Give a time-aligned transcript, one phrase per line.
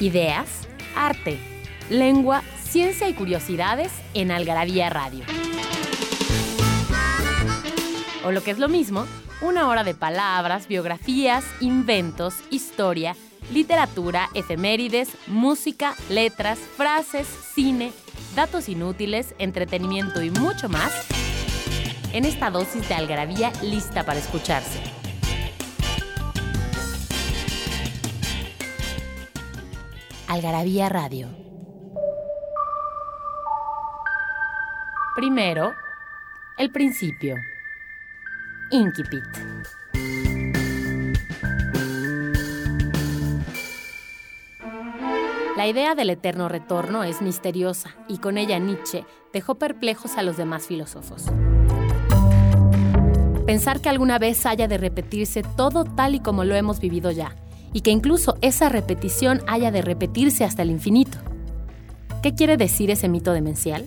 [0.00, 1.38] Ideas, arte,
[1.90, 5.26] lengua, ciencia y curiosidades en Algarabía Radio.
[8.24, 9.04] O lo que es lo mismo,
[9.42, 13.14] una hora de palabras, biografías, inventos, historia,
[13.52, 17.92] literatura, efemérides, música, letras, frases, cine,
[18.34, 20.92] datos inútiles, entretenimiento y mucho más
[22.14, 24.99] en esta dosis de algarabía lista para escucharse.
[30.30, 31.26] Algarabía Radio.
[35.16, 35.72] Primero,
[36.56, 37.34] el principio.
[38.70, 39.24] Inquipit.
[45.56, 50.36] La idea del eterno retorno es misteriosa y con ella Nietzsche dejó perplejos a los
[50.36, 51.24] demás filósofos.
[53.46, 57.34] Pensar que alguna vez haya de repetirse todo tal y como lo hemos vivido ya,
[57.72, 61.18] y que incluso esa repetición haya de repetirse hasta el infinito.
[62.22, 63.86] ¿Qué quiere decir ese mito demencial?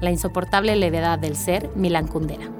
[0.00, 2.50] La insoportable levedad del ser Milan Kundera.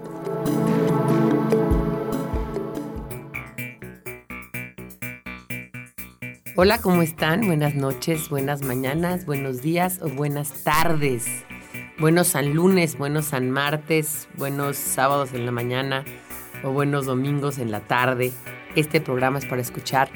[6.57, 7.47] Hola, ¿cómo están?
[7.47, 11.27] Buenas noches, buenas mañanas, buenos días o buenas tardes.
[11.99, 16.05] Buenos San lunes, buenos San martes, buenos sábados en la mañana
[16.63, 18.33] o buenos domingos en la tarde.
[18.77, 20.09] Este programa es para escuchar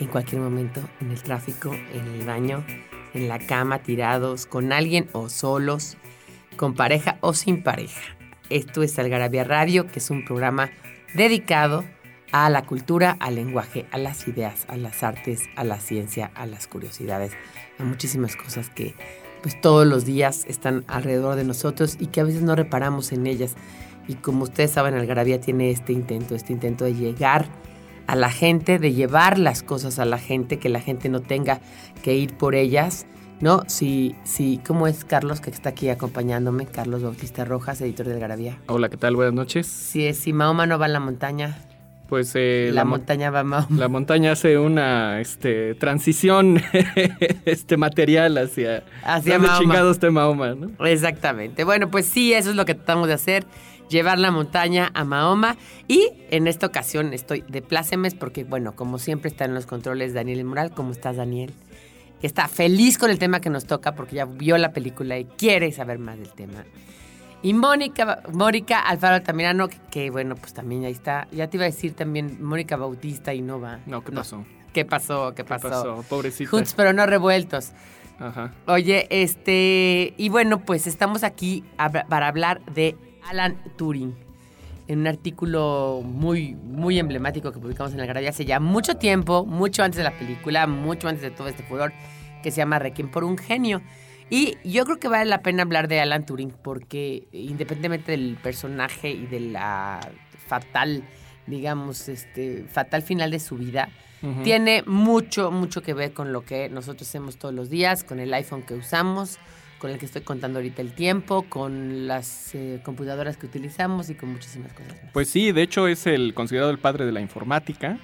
[0.00, 2.64] en cualquier momento, en el tráfico, en el baño,
[3.12, 5.98] en la cama, tirados, con alguien o solos,
[6.56, 8.00] con pareja o sin pareja.
[8.48, 10.70] Esto es Algarabía Radio, que es un programa
[11.12, 11.84] dedicado
[12.32, 16.46] a la cultura, al lenguaje, a las ideas, a las artes, a la ciencia, a
[16.46, 17.32] las curiosidades,
[17.78, 18.94] a muchísimas cosas que
[19.42, 23.26] pues todos los días están alrededor de nosotros y que a veces no reparamos en
[23.26, 23.56] ellas.
[24.08, 27.46] Y como ustedes saben, Algarabía tiene este intento, este intento de llegar
[28.06, 31.60] a la gente, de llevar las cosas a la gente, que la gente no tenga
[32.02, 33.06] que ir por ellas,
[33.40, 33.62] ¿no?
[33.66, 36.66] Sí, sí, ¿cómo es Carlos que está aquí acompañándome?
[36.66, 38.58] Carlos Bautista Rojas, editor de Algarabía.
[38.66, 39.16] Hola, ¿qué tal?
[39.16, 39.66] Buenas noches.
[39.66, 41.58] Sí, si Mahoma no va a la montaña.
[42.08, 43.76] Pues eh, la, montaña va Mahoma.
[43.76, 46.62] La montaña hace una este, transición
[47.44, 49.58] este material hacia, hacia Mahoma.
[49.58, 50.86] chingados de Mahoma, ¿no?
[50.86, 51.64] Exactamente.
[51.64, 53.44] Bueno, pues sí, eso es lo que tratamos de hacer
[53.88, 55.56] llevar la montaña a Mahoma.
[55.88, 60.14] Y en esta ocasión estoy de plácemes porque, bueno, como siempre está en los controles
[60.14, 60.70] Daniel Moral.
[60.70, 61.52] ¿Cómo estás, Daniel?
[62.22, 65.70] Está feliz con el tema que nos toca porque ya vio la película y quiere
[65.72, 66.64] saber más del tema.
[67.42, 71.28] Y Mónica, Mónica Alfaro Altamirano, que, bueno, pues también ahí está.
[71.30, 73.80] Ya te iba a decir también Mónica Bautista y Nova.
[73.86, 74.44] No, ¿qué pasó?
[74.72, 75.34] ¿Qué pasó?
[75.34, 75.68] ¿Qué pasó?
[75.68, 76.04] ¿Qué pasó?
[76.08, 76.50] Pobrecita.
[76.50, 77.72] Juntos pero no revueltos.
[78.18, 78.52] Ajá.
[78.66, 82.96] Oye, este, y bueno, pues estamos aquí para hablar de
[83.28, 84.14] Alan Turing
[84.88, 89.44] en un artículo muy, muy emblemático que publicamos en la Gravia hace ya mucho tiempo,
[89.44, 91.92] mucho antes de la película, mucho antes de todo este furor,
[92.42, 93.82] que se llama Requiem por un genio.
[94.30, 99.10] Y yo creo que vale la pena hablar de Alan Turing porque independientemente del personaje
[99.10, 100.00] y de la
[100.46, 101.04] fatal,
[101.46, 103.88] digamos, este, fatal final de su vida,
[104.42, 108.34] tiene mucho, mucho que ver con lo que nosotros hacemos todos los días, con el
[108.34, 109.38] iPhone que usamos,
[109.78, 114.14] con el que estoy contando ahorita el tiempo, con las eh, computadoras que utilizamos y
[114.14, 115.12] con muchísimas cosas más.
[115.12, 117.98] Pues sí, de hecho es el considerado el padre de la informática.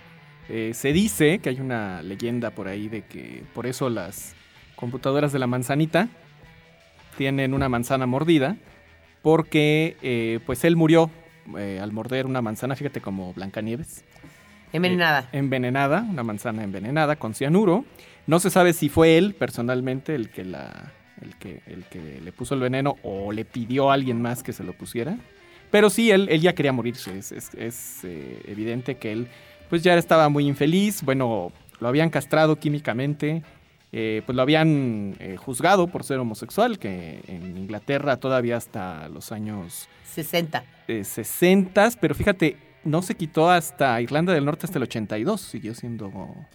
[0.48, 4.34] Eh, se dice que hay una leyenda por ahí de que por eso las
[4.76, 6.08] computadoras de la manzanita
[7.16, 8.56] tienen una manzana mordida,
[9.22, 11.10] porque eh, pues él murió
[11.54, 14.04] al morder una manzana, fíjate como Blancanieves.
[14.72, 15.28] Envenenada.
[15.32, 17.84] envenenada, una manzana envenenada con cianuro.
[18.26, 22.32] No se sabe si fue él personalmente el que la el que, el que le
[22.32, 25.16] puso el veneno o le pidió a alguien más que se lo pusiera.
[25.70, 27.18] Pero sí, él, él ya quería morirse.
[27.18, 29.28] Es, eh, evidente que él
[29.70, 31.02] pues ya estaba muy infeliz.
[31.02, 31.50] Bueno,
[31.80, 33.42] lo habían castrado químicamente.
[33.94, 39.32] Eh, pues lo habían eh, juzgado por ser homosexual, que en Inglaterra todavía hasta los
[39.32, 40.64] años 60.
[40.86, 46.10] 60, pero fíjate, no se quitó hasta Irlanda del Norte hasta el 82, siguió siendo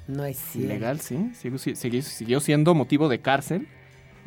[0.07, 1.31] no es ilegal, sí,
[1.75, 3.67] siguió siendo motivo de cárcel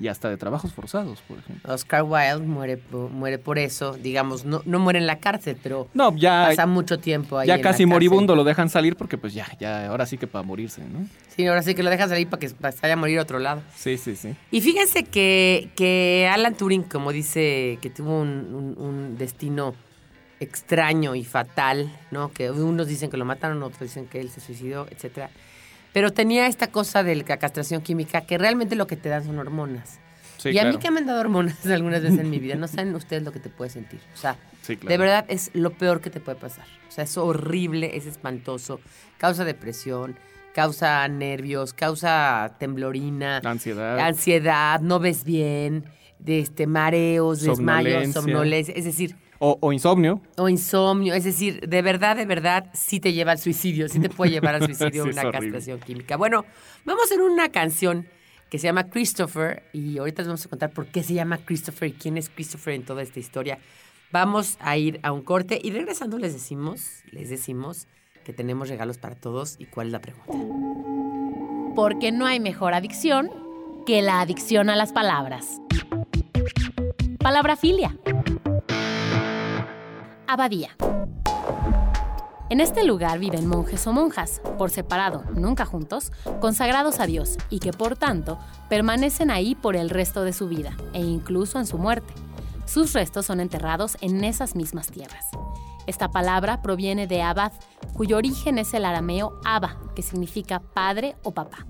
[0.01, 1.73] y hasta de trabajos forzados, por ejemplo.
[1.73, 6.17] Oscar Wilde muere, muere por eso, digamos, no, no muere en la cárcel, pero no,
[6.17, 7.47] ya, pasa mucho tiempo ahí.
[7.47, 10.83] Ya casi moribundo lo dejan salir porque pues ya, ya, ahora sí que para morirse,
[10.83, 11.07] ¿no?
[11.29, 13.63] Sí, ahora sí que lo dejan salir para que vaya a morir a otro lado.
[13.77, 14.35] Sí, sí, sí.
[14.51, 19.75] Y fíjense que, que Alan Turing, como dice, que tuvo un, un destino
[20.41, 22.33] extraño y fatal, ¿no?
[22.33, 25.31] Que unos dicen que lo mataron, otros dicen que él se suicidó, etcétera
[25.93, 29.39] pero tenía esta cosa de la castración química que realmente lo que te dan son
[29.39, 29.99] hormonas.
[30.39, 32.67] Sí, y a mí que me han dado hormonas algunas veces en mi vida, no
[32.69, 34.01] saben ustedes lo que te puede sentir.
[34.15, 34.91] O sea, Sí, claro.
[34.93, 36.65] de verdad es lo peor que te puede pasar.
[36.89, 38.81] O sea, es horrible, es espantoso,
[39.19, 40.17] causa depresión,
[40.55, 43.99] causa nervios, causa temblorina, Ansiedad.
[44.01, 45.85] ansiedad, no ves bien,
[46.19, 50.21] de este mareos, desmayos, somnolencia, es decir, o, o insomnio.
[50.37, 54.11] o insomnio, es decir, de verdad, de verdad, sí te lleva al suicidio, sí te
[54.11, 56.17] puede llevar al suicidio Sí, una castración química.
[56.17, 56.45] Bueno,
[56.85, 58.07] vamos a hacer una canción
[58.51, 61.89] que se llama Christopher y ahorita les vamos a contar por qué se llama Christopher
[61.89, 63.59] y quién es Christopher en toda esta historia.
[64.13, 67.87] Vamos a ir a un corte y regresando les decimos, les decimos
[68.25, 70.33] que tenemos regalos para todos y cuál es la pregunta.
[71.75, 73.31] Porque no hay mejor adicción
[73.87, 75.63] que la adicción a las palabras.
[77.21, 77.97] Palabrafilia.
[80.33, 80.77] Abadía.
[82.51, 87.59] En este lugar viven monjes o monjas, por separado, nunca juntos, consagrados a Dios y
[87.59, 88.39] que por tanto
[88.69, 92.15] permanecen ahí por el resto de su vida e incluso en su muerte.
[92.65, 95.27] Sus restos son enterrados en esas mismas tierras.
[95.89, 97.51] Esta palabra proviene de abad,
[97.95, 101.67] cuyo origen es el arameo aba, que significa padre o papá.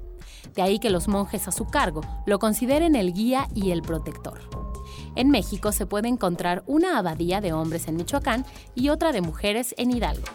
[0.55, 4.70] De ahí que los monjes a su cargo lo consideren el guía y el protector.
[5.17, 9.75] En México se puede encontrar una abadía de hombres en Michoacán y otra de mujeres
[9.77, 10.27] en Hidalgo.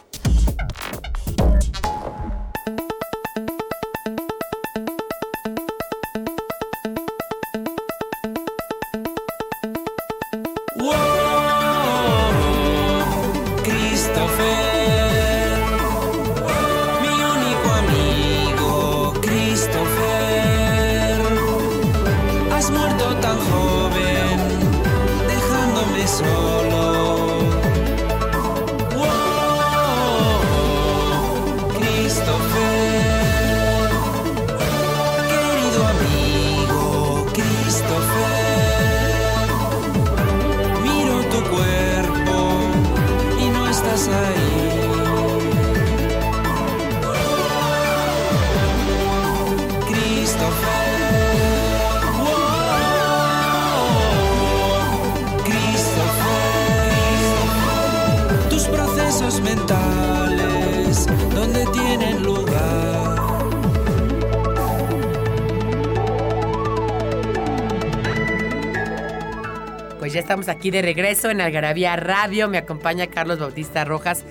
[70.05, 72.47] Pues ya estamos aquí de regreso en Algarabía Radio.
[72.47, 74.23] Me acompaña Carlos Bautista Rojas,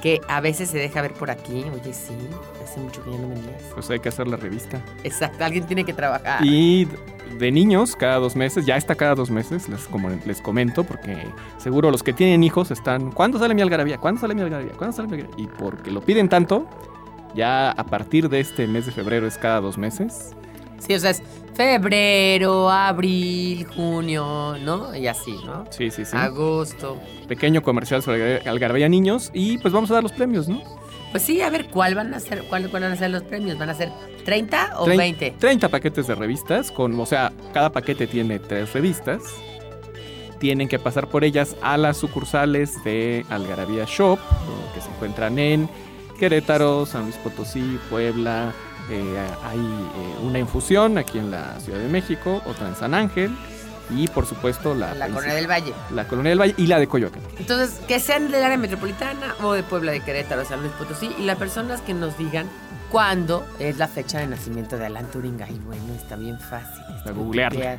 [0.00, 1.64] que a veces se deja ver por aquí.
[1.74, 2.14] Oye, sí,
[2.62, 3.60] hace mucho que ya no venías.
[3.74, 4.80] Pues hay que hacer la revista.
[5.02, 6.46] Exacto, alguien tiene que trabajar.
[6.46, 6.86] Y
[7.40, 11.26] de niños, cada dos meses, ya está cada dos meses, les, como les comento, porque
[11.58, 13.98] seguro los que tienen hijos están, ¿cuándo sale mi algarabía?
[13.98, 14.74] ¿Cuándo sale mi algarabía?
[14.74, 15.44] ¿Cuándo sale mi algarabía?
[15.44, 16.68] Y porque lo piden tanto,
[17.34, 20.36] ya a partir de este mes de febrero es cada dos meses.
[20.78, 21.22] Sí, o sea, es
[21.54, 24.94] febrero, abril, junio, ¿no?
[24.94, 25.64] Y así, ¿no?
[25.70, 26.16] Sí, sí, sí.
[26.16, 26.98] Agosto.
[27.28, 30.60] Pequeño comercial sobre Algar- algarabía niños y pues vamos a dar los premios, ¿no?
[31.12, 33.56] Pues sí, a ver, ¿cuál van a ser, cuál, cuál van a ser los premios?
[33.58, 33.90] ¿Van a ser
[34.24, 35.34] 30 o Trein- 20?
[35.38, 39.22] 30 paquetes de revistas, con, o sea, cada paquete tiene tres revistas.
[40.38, 44.18] Tienen que pasar por ellas a las sucursales de Algarabía Shop,
[44.74, 45.68] que se encuentran en
[46.18, 48.52] Querétaro, San Luis Potosí, Puebla.
[48.90, 53.30] Eh, hay eh, una infusión aquí en la Ciudad de México, otra en San Ángel
[53.90, 55.72] y por supuesto la, Corona del Valle.
[55.94, 57.22] la Colonia del Valle y la de Coyoacán.
[57.38, 61.22] Entonces, que sean del área metropolitana o de Puebla, de Querétaro, San Luis Potosí, y
[61.22, 62.48] las personas que nos digan
[62.90, 65.40] cuándo es la fecha de nacimiento de Alan Turing.
[65.42, 66.82] Ay, bueno, está bien fácil.
[67.04, 67.60] A googlearlo.
[67.60, 67.78] Wikipedia-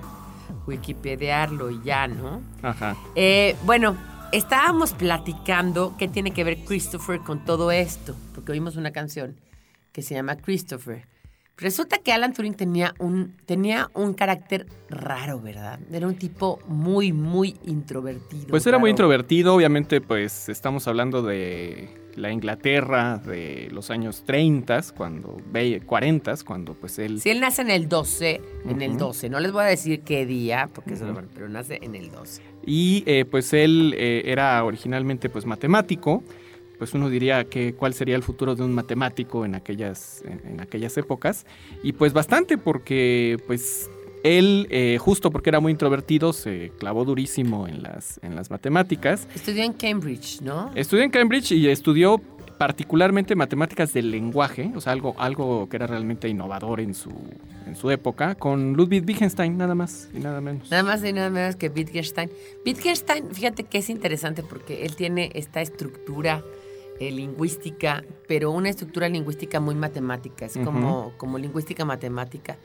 [0.66, 2.42] Wikipediarlo y ya, ¿no?
[2.62, 2.96] Ajá.
[3.16, 3.98] Eh, bueno,
[4.32, 9.36] estábamos platicando qué tiene que ver Christopher con todo esto, porque oímos una canción
[9.98, 11.08] que se llama Christopher.
[11.58, 15.80] Resulta que Alan Turing tenía un, tenía un carácter raro, ¿verdad?
[15.92, 18.46] Era un tipo muy, muy introvertido.
[18.50, 24.82] Pues era muy introvertido, obviamente pues estamos hablando de la Inglaterra de los años 30,
[24.96, 27.20] cuando, ve- 40, cuando pues él...
[27.20, 28.40] Si él nace en el 12,
[28.70, 29.00] en el Ujú.
[29.00, 31.22] 12, no les voy a decir qué día, porque eso Ujú.
[31.22, 32.44] lo- pero nace en el 12.
[32.68, 36.24] Y eh, pues él eh, era originalmente pues matemático,
[36.78, 40.62] pues uno diría que cuál sería el futuro de un matemático en aquellas, en, en
[40.62, 41.46] aquellas épocas.
[41.84, 43.90] Y pues bastante porque pues
[44.24, 49.28] él, eh, justo porque era muy introvertido, se clavó durísimo en las, en las matemáticas.
[49.36, 50.72] Estudió en Cambridge, ¿no?
[50.76, 52.22] Estudió en Cambridge y estudió
[52.58, 57.12] particularmente matemáticas del lenguaje, o sea, algo, algo que era realmente innovador en su,
[57.68, 60.72] en su época, con Ludwig Wittgenstein, nada más y nada menos.
[60.72, 62.32] Nada más y nada menos que Wittgenstein.
[62.66, 66.44] Wittgenstein, fíjate que es interesante porque él tiene esta estructura
[67.00, 72.58] eh, lingüística, pero una estructura lingüística muy matemática, es como, como lingüística matemática.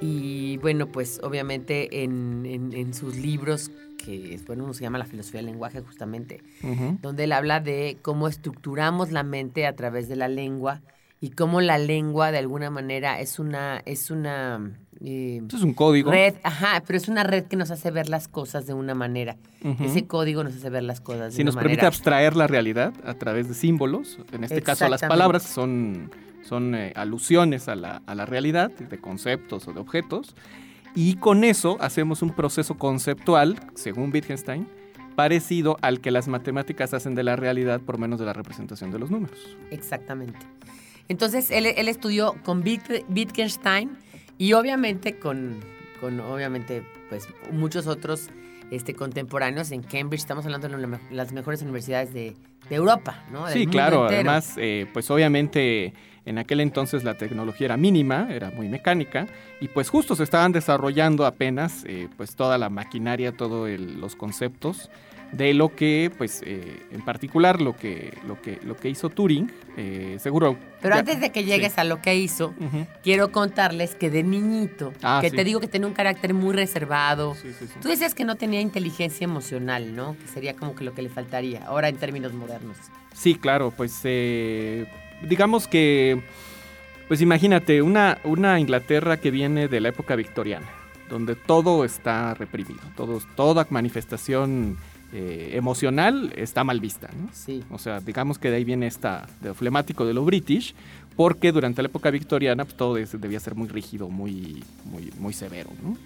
[0.00, 5.06] Y bueno, pues obviamente en, en- en sus libros, que bueno, uno se llama La
[5.06, 6.42] filosofía del lenguaje justamente,
[7.00, 10.82] donde él habla de cómo estructuramos la mente a través de la lengua
[11.20, 14.72] y cómo la lengua de alguna manera es una, es una
[15.04, 16.10] eh, es un código.
[16.10, 19.36] red, ajá, pero es una red que nos hace ver las cosas de una manera.
[19.80, 21.68] Ese código nos hace ver las cosas de Sí, una nos manera.
[21.70, 26.10] permite abstraer la realidad a través de símbolos, en este caso las palabras que son,
[26.42, 30.34] son eh, alusiones a la, a la realidad, de conceptos o de objetos,
[30.94, 34.66] y con eso hacemos un proceso conceptual, según Wittgenstein,
[35.14, 38.98] parecido al que las matemáticas hacen de la realidad por menos de la representación de
[38.98, 39.56] los números.
[39.70, 40.38] Exactamente.
[41.08, 43.96] Entonces, él, él estudió con Witt- Wittgenstein
[44.38, 45.60] y obviamente con,
[46.00, 48.28] con obviamente, pues, muchos otros
[48.70, 50.20] este, contemporáneos en Cambridge.
[50.22, 52.34] Estamos hablando de la- las mejores universidades de,
[52.68, 53.44] de Europa, ¿no?
[53.46, 54.14] Del Sí, claro, entero.
[54.30, 55.94] además, eh, pues obviamente
[56.24, 59.28] en aquel entonces la tecnología era mínima, era muy mecánica,
[59.60, 64.90] y pues justo se estaban desarrollando apenas eh, pues toda la maquinaria, todos los conceptos
[65.32, 69.50] de lo que, pues eh, en particular lo que, lo que, lo que hizo Turing,
[69.76, 70.56] eh, seguro...
[70.80, 71.80] Pero ya- antes de que llegues sí.
[71.80, 72.54] a lo que hizo,
[73.02, 75.36] quiero contarles que de niñito, Ah, que sí.
[75.36, 77.34] te digo que tenía un carácter muy reservado.
[77.34, 77.48] Sí.
[77.82, 80.16] Tú decías que no tenía inteligencia emocional, ¿no?
[80.18, 82.76] Que sería como que lo que le faltaría, ahora en términos modernos.
[83.12, 84.86] Sí, claro, pues eh,
[85.22, 86.22] digamos que,
[87.08, 90.68] pues imagínate, una, una Inglaterra que viene de la época victoriana,
[91.08, 94.76] donde todo está reprimido, todo, toda manifestación
[95.12, 97.28] eh, emocional está mal vista, ¿no?
[97.32, 97.62] Sí.
[97.70, 100.74] O sea, digamos que de ahí viene esta, de lo flemático de lo british,
[101.16, 105.70] porque durante la época victoriana pues, todo debía ser muy rígido, muy, muy, muy severo,
[105.82, 105.96] ¿no?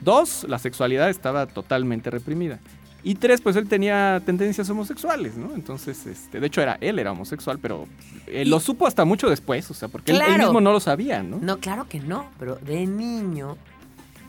[0.00, 2.58] Dos, la sexualidad estaba totalmente reprimida.
[3.02, 5.54] Y tres, pues él tenía tendencias homosexuales, ¿no?
[5.54, 7.86] Entonces, este, de hecho, era, él era homosexual, pero
[8.26, 11.22] eh, lo supo hasta mucho después, o sea, porque él- él, mismo no lo sabía,
[11.22, 11.38] ¿no?
[11.40, 13.56] No, claro que no, pero de niño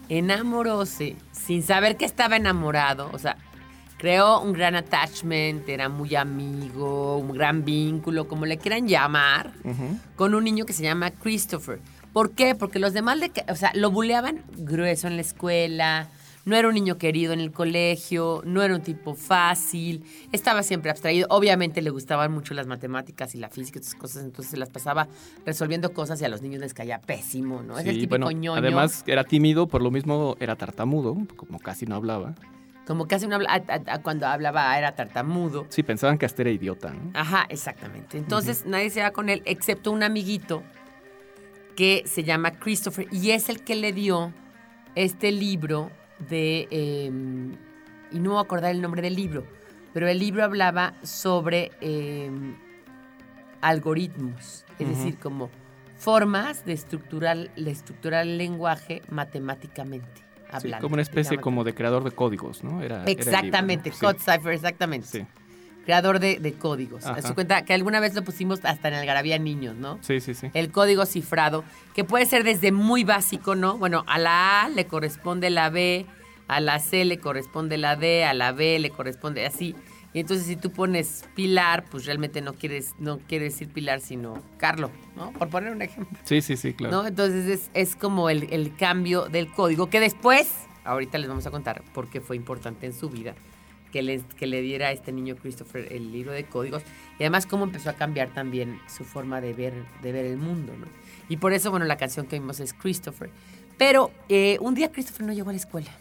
[0.10, 3.38] enamoróse sin saber que estaba enamorado, o sea,
[4.02, 9.52] creó un gran attachment, era muy amigo, un gran vínculo, como le quieran llamar,
[10.16, 11.78] con un niño que se llama Christopher.
[12.12, 12.56] ¿Por qué?
[12.56, 16.10] Porque los demás, le, o sea, lo buleaban grueso en la escuela,
[16.46, 20.90] no era un niño querido en el colegio, no era un tipo fácil, estaba siempre
[20.90, 21.28] abstraído.
[21.30, 24.70] Obviamente le gustaban mucho las matemáticas y la física y esas cosas, entonces se las
[24.72, 25.08] pasaba
[25.46, 27.78] resolviendo cosas y a los niños les caía pésimo, ¿no?
[27.78, 28.56] es el Sí, típico bueno, ñoño.
[28.56, 32.34] además era tímido, por lo mismo era tartamudo, como casi no hablaba.
[32.88, 35.66] Como casi no habla, a- a- a- cuando hablaba era tartamudo.
[35.70, 37.12] Sí, pensaban que hasta era idiota, ¿no?
[37.14, 38.18] Ajá, exactamente.
[38.18, 40.64] Entonces nadie se va con él excepto un amiguito
[41.76, 44.34] que se llama Christopher y es el que le dio
[44.96, 45.90] este libro
[46.30, 46.68] de...
[46.72, 47.06] eh,
[48.12, 49.46] y no me voy a acordar el nombre del libro,
[49.94, 52.30] pero el libro hablaba sobre eh,
[53.62, 55.50] algoritmos, es decir, como
[55.98, 60.22] formas de estructurar, de estructurar el lenguaje matemáticamente.
[60.52, 61.44] Sí, Hablando, como una especie digamos.
[61.44, 62.82] como de creador de códigos, ¿no?
[62.82, 63.38] Era, era el libro, ¿no?
[63.38, 65.08] Exactamente, Sí, Code Cipher, exactamente.
[65.08, 65.26] Sí,
[65.86, 67.06] Creador de, de códigos.
[67.06, 67.20] Ajá.
[67.20, 69.98] A su cuenta que alguna vez lo pusimos hasta en Algarabía Niños, ¿no?
[70.02, 70.52] sí, sí, sí.
[70.54, 71.64] El código cifrado,
[71.96, 73.78] que puede ser desde muy básico, ¿no?
[73.78, 76.06] Bueno, a la A le corresponde la B,
[76.48, 79.76] a la C le corresponde la D, a la B le corresponde así.
[80.14, 84.42] Y entonces si tú pones Pilar, pues realmente no quieres, no quiere decir Pilar, sino
[84.58, 85.32] Carlo, ¿no?
[85.34, 86.18] Por poner un ejemplo.
[86.24, 87.04] Sí, sí, sí, claro.
[87.04, 87.08] ¿no?
[87.08, 90.52] Entonces es, es como el, el cambio del código que después,
[90.84, 93.36] ahorita les vamos a contar por qué fue importante en su vida
[93.92, 96.82] que le, que le diera a este niño Christopher el libro de códigos
[97.20, 100.74] y además cómo empezó a cambiar también su forma de ver, de ver el mundo,
[100.78, 100.88] ¿no?
[101.30, 103.30] Y por eso, bueno, la canción que vimos es Christopher.
[103.78, 105.92] Pero eh, un día Christopher no llegó a la escuela.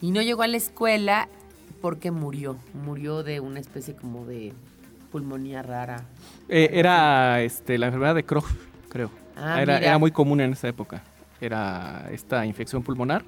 [0.00, 1.28] Y no llegó a la escuela
[1.80, 2.56] porque murió.
[2.74, 4.52] Murió de una especie como de
[5.10, 6.04] pulmonía rara.
[6.48, 8.44] Eh, era este, la enfermedad de Crohn,
[8.88, 9.10] creo.
[9.36, 11.02] Ah, era, era muy común en esa época.
[11.40, 13.24] Era esta infección pulmonar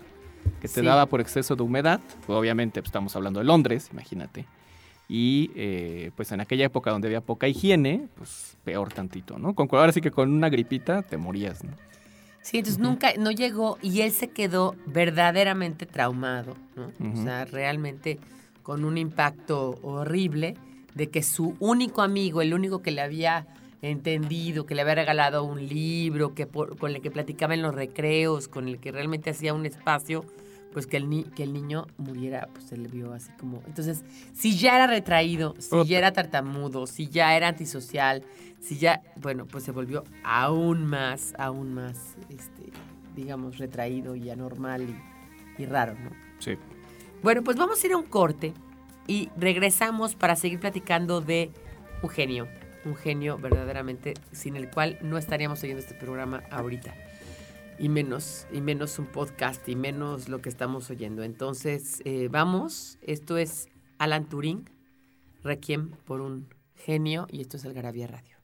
[0.60, 0.82] que te Sí.
[0.82, 2.00] daba por exceso de humedad.
[2.26, 4.46] Pues, obviamente pues, estamos hablando de Londres, imagínate.
[5.08, 9.54] Y eh, pues en aquella época donde había poca higiene, pues peor tantito, ¿no?
[9.54, 11.72] Con, ahora sí que con una gripita te morías, ¿no?
[12.42, 16.90] Sí, entonces nunca, no llegó y él se quedó verdaderamente traumado, ¿no?
[17.12, 18.18] O sea, realmente
[18.70, 20.54] con un impacto horrible
[20.94, 23.44] de que su único amigo, el único que le había
[23.82, 27.74] entendido, que le había regalado un libro, que por- con el que platicaba en los
[27.74, 30.24] recreos, con el que realmente hacía un espacio,
[30.72, 33.60] pues que el, ni- que el niño muriera, pues se le vio así como...
[33.66, 35.88] Entonces, si ya era retraído, si Otra.
[35.90, 38.22] ya era tartamudo, si ya era antisocial,
[38.60, 42.70] si ya, bueno, pues se volvió aún más, aún más, este,
[43.16, 44.82] digamos, retraído y anormal
[45.58, 46.10] y, y raro, ¿no?
[46.38, 46.52] Sí.
[47.22, 48.54] Bueno, pues vamos a ir a un corte
[49.06, 51.50] y regresamos para seguir platicando de
[52.02, 52.48] un genio,
[52.86, 56.94] un genio verdaderamente sin el cual no estaríamos oyendo este programa ahorita.
[57.78, 61.22] y menos, y menos un podcast, y menos lo que estamos oyendo.
[61.22, 64.68] Entonces, eh, vamos, esto es Alan Turing,
[65.42, 68.39] Requiem por un genio, y esto es Algarabía Radio.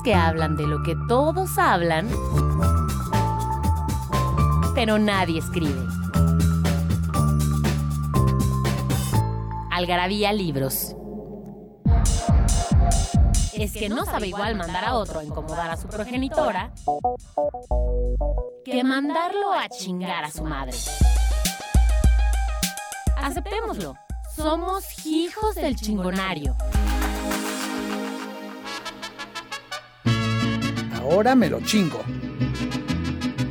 [0.00, 2.08] Que hablan de lo que todos hablan,
[4.74, 5.86] pero nadie escribe.
[9.70, 10.96] Algarabía Libros.
[13.52, 16.72] Es que no sabe igual mandar a otro a incomodar a su progenitora
[18.64, 20.76] que mandarlo a chingar a su madre.
[23.18, 23.94] Aceptémoslo.
[24.34, 26.56] Somos hijos del chingonario.
[31.02, 32.00] Ahora me lo chingo.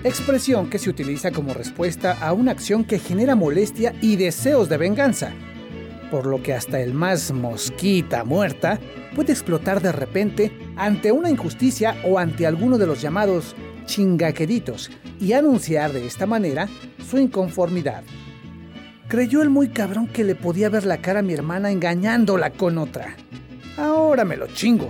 [0.06, 4.78] Expresión que se utiliza como respuesta a una acción que genera molestia y deseos de
[4.78, 5.34] venganza.
[6.10, 8.80] Por lo que hasta el más mosquita muerta
[9.16, 13.54] puede explotar de repente ante una injusticia o ante alguno de los llamados
[13.86, 14.90] chingaqueritos
[15.20, 16.70] y anunciar de esta manera
[17.06, 18.04] su inconformidad.
[19.10, 22.78] Creyó el muy cabrón que le podía ver la cara a mi hermana engañándola con
[22.78, 23.18] otra.
[23.76, 24.90] Ahora me lo chingo.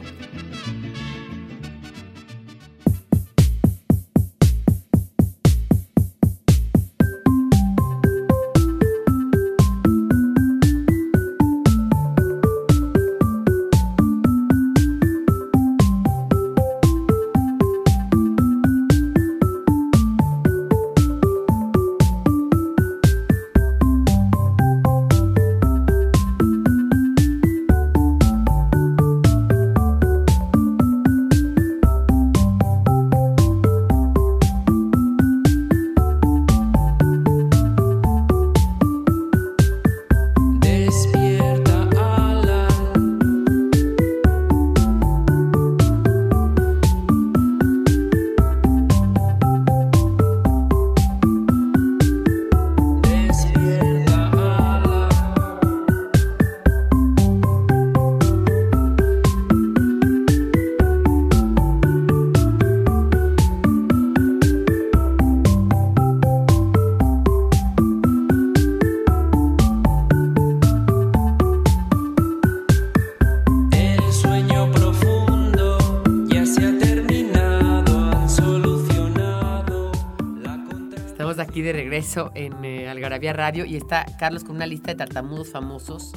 [82.35, 86.11] En eh, Algarabía Radio y está Carlos con una lista de tartamudos famosos,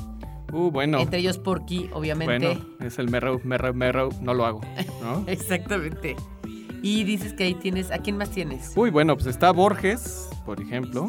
[0.52, 1.00] Uh, bueno.
[1.00, 2.46] entre ellos Porky, obviamente.
[2.46, 4.60] Bueno, es el merrow, merrow, merrow, no lo hago,
[5.02, 5.24] ¿no?
[5.26, 6.14] Exactamente.
[6.82, 8.72] Y dices que ahí tienes, ¿a quién más tienes?
[8.76, 11.08] Uy, bueno, pues está Borges, por ejemplo,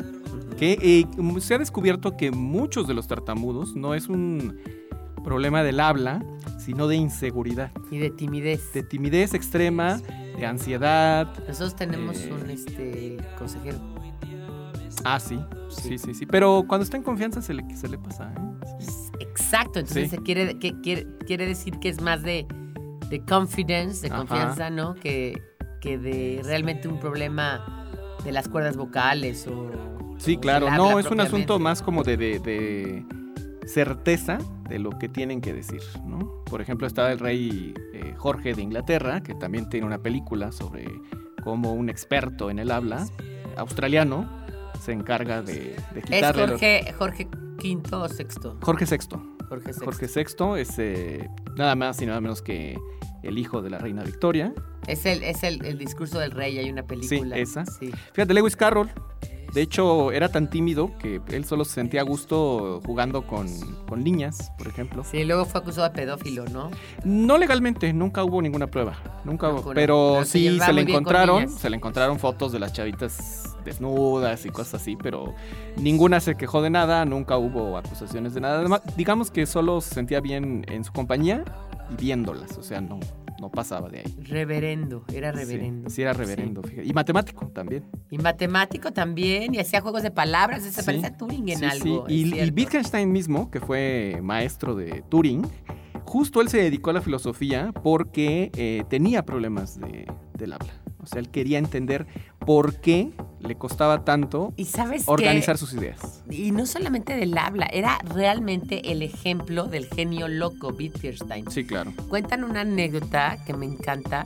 [0.58, 1.06] que eh,
[1.42, 4.58] se ha descubierto que muchos de los tartamudos no es un
[5.24, 6.24] problema del habla,
[6.58, 8.74] sino de inseguridad, Y de timidez.
[8.74, 10.02] de timidez extrema,
[10.40, 11.28] de ansiedad.
[11.48, 12.32] Nosotros tenemos Eh.
[12.34, 13.78] un este consejero.
[15.06, 15.40] Ah, sí,
[15.70, 15.82] Sí.
[15.90, 16.26] sí, sí, sí.
[16.26, 18.76] Pero cuando está en confianza se le, se le pasa, ¿eh?
[18.80, 18.88] Sí.
[19.20, 20.16] Exacto, entonces Sí.
[20.18, 22.46] se quiere, que, quiere, quiere decir que es más de,
[23.10, 24.18] de confidence, de Ajá.
[24.26, 24.96] confianza, ¿no?
[24.96, 25.42] Que,
[25.82, 27.86] que de realmente un problema
[28.24, 29.72] de las cuerdas vocales o...
[30.18, 30.70] Sí, o claro.
[30.72, 33.06] No, es un asunto más como de, de- de
[33.68, 34.38] certeza
[34.70, 36.44] de lo que tienen que decir, ¿no?
[36.46, 40.86] Por ejemplo, está el rey eh, Jorge de Inglaterra, que también tiene una película sobre
[41.44, 43.06] cómo un experto en el habla,
[43.58, 44.28] australiano,
[44.86, 46.42] se encarga de, de Es quitarle...
[46.44, 48.58] lo- Jorge, Jorge V o sexto.
[48.62, 49.18] Jorge VI.
[49.50, 49.86] Jorge VI.
[49.86, 52.78] Jorge VI es eh, nada más y nada menos que
[53.24, 54.54] el hijo de la reina Victoria.
[54.88, 57.36] Es, el, es el, el discurso del rey, hay una película.
[57.38, 57.66] esa.
[57.66, 57.92] Sí.
[58.14, 58.90] Fíjate, Lewis Carroll,
[59.56, 63.48] de hecho, era tan tímido que él solo se sentía a gusto jugando con,
[63.88, 65.06] con niñas, por ejemplo.
[65.06, 66.72] Sí, luego fue acusado de pedófilo, ¿no?
[67.06, 68.98] No legalmente, nunca hubo ninguna prueba.
[69.24, 69.74] Nunca hubo.
[69.74, 73.56] Pero Pero se sí llevaba se le encontraron, se le encontraron fotos de las chavitas
[73.64, 75.34] desnudas y cosas así, pero
[75.78, 78.60] ninguna se quejó de nada, nunca hubo acusaciones de nada.
[78.60, 81.46] Además, digamos que solo se sentía bien en su compañía
[81.90, 83.00] y viéndolas, o sea, no,
[83.40, 84.16] no pasaba de ahí.
[84.24, 85.90] Reverendo, era reverendo.
[85.90, 86.88] Sí, era reverendo, fíjate.
[86.88, 87.84] Y matemático también.
[88.10, 90.82] Y matemático también, y hacía juegos de palabras, se Sí.
[90.86, 92.06] parece a Turing en algo.
[92.08, 92.50] Y, y.
[92.52, 95.46] Wittgenstein mismo, que fue maestro de Turing,
[96.06, 100.06] justo él se dedicó a la filosofía porque eh, tenía problemas de-
[100.38, 100.74] del habla.
[101.02, 102.08] O sea, él quería entender
[102.40, 106.24] por qué le costaba tanto Y sabes organizar sus ideas.
[106.32, 111.50] Y no solamente del habla, era realmente el ejemplo del genio loco Wittgenstein.
[111.52, 111.94] Sí, claro.
[112.10, 114.26] Cuentan una anécdota que me encanta,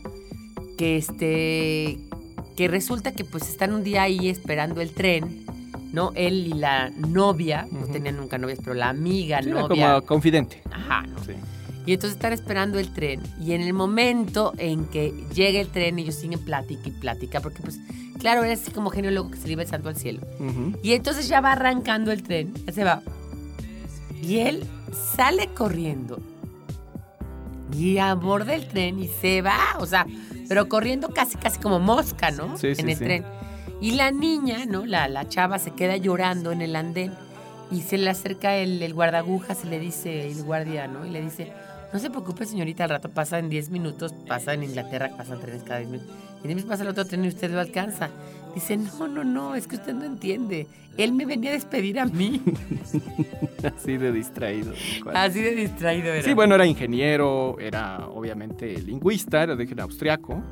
[0.77, 1.99] que este
[2.55, 5.45] que resulta que pues están un día ahí esperando el tren,
[5.93, 6.11] ¿no?
[6.15, 9.93] Él y la novia, no tenían nunca novias, pero la amiga, Sí, era novia.
[9.95, 10.61] como confidente.
[10.71, 11.17] Ajá, ¿no?
[11.23, 11.33] Sí.
[11.89, 13.19] Y entonces están esperando el tren.
[13.41, 17.39] Y en el momento en que llega el tren, ellos siguen plática y plática.
[17.39, 17.79] Porque, pues,
[18.19, 20.21] claro, era así como genio loco que se le iba el santo al cielo.
[20.83, 22.53] Y entonces ya va arrancando el tren.
[22.67, 23.01] Ya se va.
[24.21, 24.67] Y él
[25.15, 26.19] sale corriendo.
[27.75, 29.57] Y aborda el tren y se va.
[29.79, 30.05] O sea,
[30.47, 32.55] pero corriendo casi, casi como mosca, ¿no?
[32.59, 33.03] Sí, sí, en el sí.
[33.03, 33.25] tren.
[33.81, 34.85] Y la niña, ¿no?
[34.85, 37.15] La, la chava se queda llorando en el andén.
[37.71, 41.03] Y se le acerca el, el guardagujas y le dice, el guardia, ¿no?
[41.03, 41.51] Y le dice,
[41.91, 45.63] no se preocupe, señorita, al rato pasa en 10 minutos, pasa en Inglaterra, pasan trenes
[45.63, 46.15] cada 10 minutos.
[46.43, 48.09] Y después pasa el otro tren y usted lo alcanza.
[48.53, 50.67] Dice, no, no, no, es que usted no entiende.
[50.97, 52.41] Él me venía a despedir a mí.
[53.63, 54.73] Así de distraído.
[55.13, 56.23] Así de distraído era.
[56.23, 60.43] Sí, bueno, era ingeniero, era obviamente lingüista, era de origen austriaco.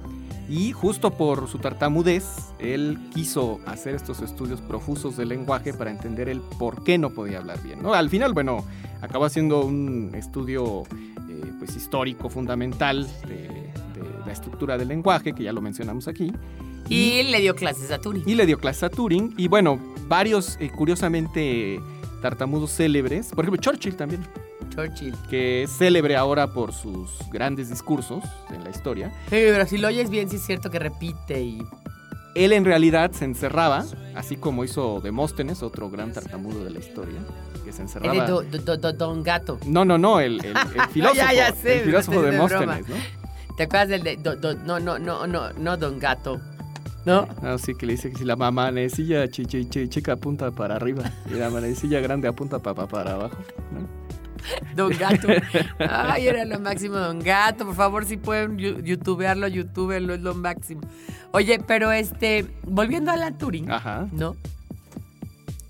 [0.49, 2.25] Y justo por su tartamudez,
[2.59, 7.39] él quiso hacer estos estudios profusos del lenguaje para entender el por qué no podía
[7.39, 7.81] hablar bien.
[7.81, 7.93] ¿no?
[7.93, 8.63] Al final, bueno,
[9.01, 10.83] acabó haciendo un estudio
[11.43, 16.31] eh, pues, histórico fundamental de, de la estructura del lenguaje, que ya lo mencionamos aquí.
[16.89, 18.23] Y le dio clases a Turing.
[18.25, 19.33] Y le dio clases a Turing.
[19.37, 21.79] Y bueno, varios, eh, curiosamente,
[22.21, 23.29] tartamudos célebres.
[23.29, 24.23] Por ejemplo, Churchill también
[24.69, 25.13] Churchill.
[25.29, 28.23] que es célebre ahora por sus grandes discursos
[28.53, 29.11] en la historia.
[29.25, 31.61] Sí, pero si lo oyes bien, sí es cierto que repite y...
[32.45, 37.19] Él en realidad se encerraba, así como hizo Demóstenes, otro gran tartamudo de la historia,
[37.65, 38.25] que se de encerraba.
[38.27, 39.59] do- do- do- do- Don Gato.
[39.65, 42.95] No, no, no, el, el- el filósofo, Ya, ya sé, el filósofo de Demóstenes, ¿no?
[43.57, 44.17] ¿Te acuerdas del de...
[44.17, 46.39] no, no, no, no, no, Don Gato.
[47.05, 47.25] ¿No?
[47.41, 51.09] Así que le dice que si la manecilla chi- chi- chi- chica apunta para arriba
[51.31, 53.37] y la manecilla grande apunta pa- pa- para abajo.
[53.71, 53.87] ¿no?
[54.75, 55.27] Don Gato.
[55.79, 57.65] Ay, era lo máximo, Don Gato.
[57.65, 60.81] Por favor, si pueden youtubearlo, youtuberlo, es lo máximo.
[61.31, 64.07] Oye, pero este, volviendo a Alan Turing, Ajá.
[64.11, 64.35] ¿no?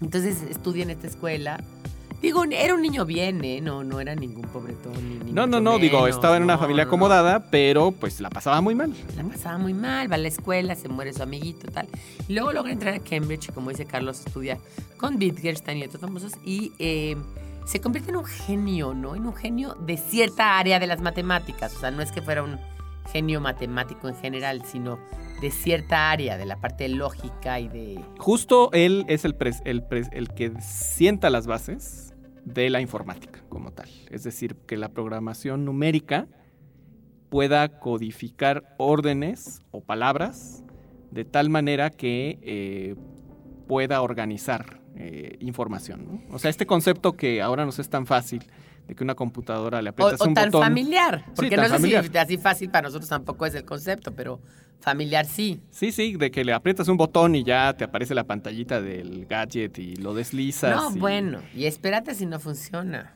[0.01, 1.59] Entonces estudia en esta escuela.
[2.21, 3.61] Digo, era un niño bien, ¿eh?
[3.61, 4.93] No, no era ningún pobretón.
[5.07, 6.89] Ni, ni No, no, no, digo, estaba en una No, familia no, no.
[6.95, 8.91] acomodada, pero pues la pasaba muy mal.
[9.15, 11.87] La pasaba muy mal, va a la escuela, se muere su amiguito, tal.
[12.27, 14.57] Y luego logra entrar a Cambridge, como dice Carlos, estudia
[14.97, 17.15] con Wittgenstein y otros famosos, y eh,
[17.67, 19.13] se convierte en un genio, ¿no?
[19.15, 21.75] En un genio de cierta área de las matemáticas.
[21.75, 22.57] O sea, no es que fuera un
[23.11, 24.97] genio matemático en general, sino
[25.41, 28.01] de cierta área, de la parte lógica y de...
[28.19, 33.89] Justo él es el, pres- el, que sienta las bases de la informática como tal.
[34.09, 36.27] Es decir, que la programación numérica
[37.29, 40.63] pueda codificar órdenes o palabras
[41.11, 42.95] de tal manera que eh,
[43.67, 46.05] pueda organizar eh, información.
[46.27, 46.35] ¿no?
[46.35, 48.43] O sea, este concepto que ahora nos es tan fácil
[48.87, 50.63] de que una computadora le O, aprietas o un tan botón.
[50.63, 52.05] familiar, porque tan no sé familiar.
[52.11, 54.39] si así fácil para nosotros tampoco es el concepto, pero
[54.79, 55.59] familiar sí.
[55.71, 59.25] Sí, sí, de que le aprietas un botón y ya te aparece la pantallita del
[59.25, 60.75] gadget y lo deslizas.
[60.75, 63.13] No, y- bueno, y espérate si no funciona.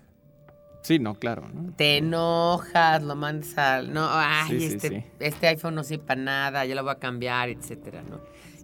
[0.83, 1.47] Sí, no, claro.
[1.53, 1.71] ¿no?
[1.73, 3.93] te enojas, lo mandas al.
[3.93, 6.95] No, ay, Sí, sí, este, este iPhone no sirve para nada, ya lo voy a
[6.95, 8.19] cambiar, etcétera, ¿no?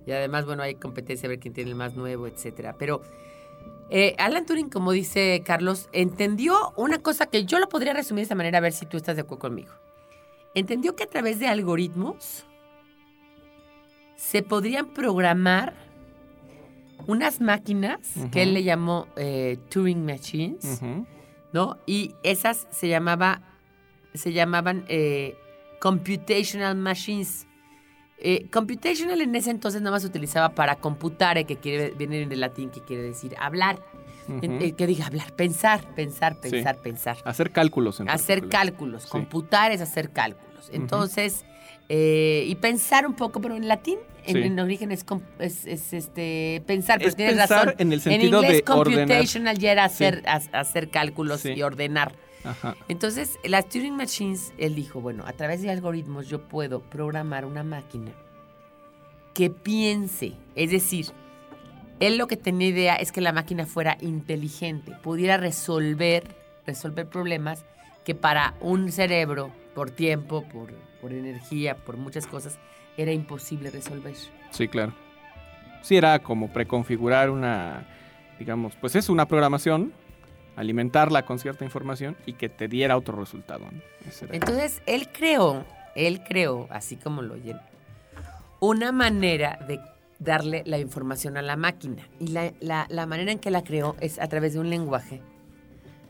[0.08, 2.76] Y además, bueno, hay competencia a ver quién tiene el más nuevo, etcétera.
[2.80, 3.02] Pero
[3.90, 8.24] eh, Alan Turing, como dice Carlos, entendió una cosa que yo lo podría resumir de
[8.24, 9.74] esta manera, a ver si tú estás de acuerdo conmigo.
[10.56, 12.46] Entendió que a través de algoritmos
[14.16, 15.74] se podrían programar
[17.06, 18.00] unas máquinas
[18.32, 20.82] que él le llamó eh, Turing Machines.
[21.54, 21.78] ¿no?
[21.86, 23.42] Y esas se llamaba,
[24.14, 25.36] se llamaban eh,
[25.80, 27.47] computational machines.
[28.20, 32.40] Eh, computational en ese entonces nada más se utilizaba para computare, que quiere, viene del
[32.40, 33.80] latín, que quiere decir hablar.
[34.42, 36.50] En- eh, que diga hablar, pensar, pensar, Sí.
[36.50, 37.18] pensar, pensar.
[37.24, 38.02] Hacer cálculos.
[38.02, 38.66] En Hacer particular.
[38.66, 39.10] cálculos, Sí.
[39.10, 40.70] computar es hacer cálculos.
[40.74, 41.46] Entonces,
[41.88, 44.42] eh, y pensar un poco, pero en latín, en, Sí.
[44.44, 45.06] en origen es,
[45.40, 47.76] es- es, este, pensar, pero Es tienes pensar razón.
[47.78, 49.06] en el sentido inglés, de ordenar.
[49.08, 52.14] computational ya era hacer, ha- hacer cálculos y ordenar.
[52.48, 52.76] Ajá.
[52.88, 57.64] Entonces, las Turing Machines, él dijo, bueno, a través de algoritmos yo puedo programar una
[57.64, 58.12] máquina
[59.34, 60.34] que piense.
[60.56, 61.08] Es decir,
[62.00, 67.66] él lo que tenía idea es que la máquina fuera inteligente, pudiera resolver, resolver problemas
[68.04, 72.58] que para un cerebro, por tiempo, por, por energía, por muchas cosas,
[72.98, 74.16] era imposible resolver.
[74.52, 74.94] Sí, claro.
[75.82, 77.88] Sí, era como preconfigurar una,
[78.40, 79.94] digamos, pues es una programación,
[80.58, 83.64] alimentarla con cierta información y que te diera otro resultado.
[84.32, 85.64] Entonces, él creó,
[85.96, 87.58] él creó, así como lo oyen,
[88.60, 89.80] una manera de
[90.20, 92.08] darle la información a la máquina.
[92.20, 95.22] Y la, la- la manera en que la creó es a través de un lenguaje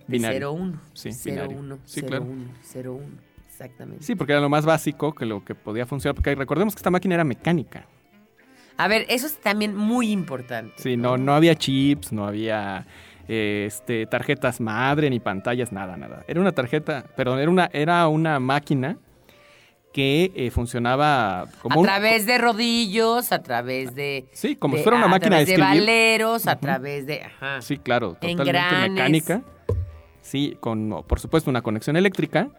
[0.08, 0.54] Binario.
[0.56, 0.80] 0-1.
[0.94, 1.80] Sí, 0-1, binario.
[1.86, 2.26] Sí, 0-1, claro.
[2.74, 3.02] 0-1.
[3.50, 4.04] Exactamente.
[4.06, 6.16] Sí, porque era lo más básico que lo que podía funcionar.
[6.16, 7.86] Porque recordemos que esta máquina era mecánica.
[8.78, 10.74] A ver, eso es también muy importante.
[10.78, 12.86] Sí, no, no había chips, no había
[13.28, 16.24] eh, este, tarjetas madre, ni pantallas, nada, nada.
[16.28, 18.98] Era una tarjeta, perdón, era una, era una máquina
[19.94, 24.28] que eh, funcionaba como a un- través de rodillos, a través de...
[24.32, 26.62] Sí, como de- si fuera una a máquina de través de valeros, a Ujú.
[26.62, 27.24] través de...
[27.24, 27.62] Ajá.
[27.62, 28.92] Sí, claro, totalmente Engranes.
[28.92, 29.42] mecánica.
[30.22, 32.50] Sí, con, por supuesto, una conexión eléctrica,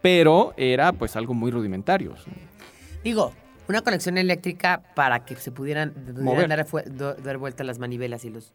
[0.00, 2.14] pero era pues algo muy rudimentario.
[2.16, 2.30] ¿sí?
[3.02, 3.32] Digo,
[3.68, 6.48] una conexión eléctrica para que se pudieran, pudieran
[7.22, 8.52] dar vuelta las manivelas y los,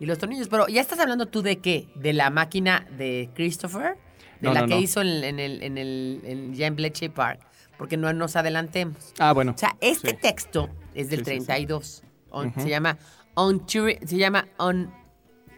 [0.00, 0.48] y los tornillos.
[0.48, 1.88] Pero ya estás hablando tú de qué?
[1.94, 3.96] ¿De la máquina de Christopher?
[4.40, 4.80] ¿De No, la no, que no.
[4.80, 7.40] hizo en, en el, en el en, ya en Bletchley Park?
[7.78, 9.12] Porque no nos adelantemos.
[9.18, 9.52] Ah, bueno.
[9.54, 10.16] O sea, este sí.
[10.20, 11.46] texto es del Sí, sí, sí.
[11.46, 12.02] 32.
[12.30, 12.60] On- Ujú.
[12.62, 12.98] Se llama
[13.34, 14.92] on, se llama on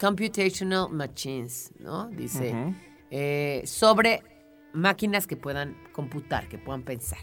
[0.01, 2.09] computational machines, ¿no?
[2.09, 2.55] Dice
[3.11, 4.23] eh, sobre
[4.73, 7.19] máquinas que puedan computar, que puedan pensar,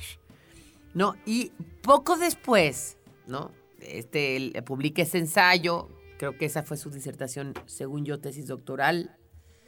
[0.93, 1.15] ¿no?
[1.25, 1.51] Y
[1.81, 3.51] poco después, ¿no?
[3.81, 9.15] Este publica ese ensayo, creo que esa fue su disertación, según yo, tesis doctoral,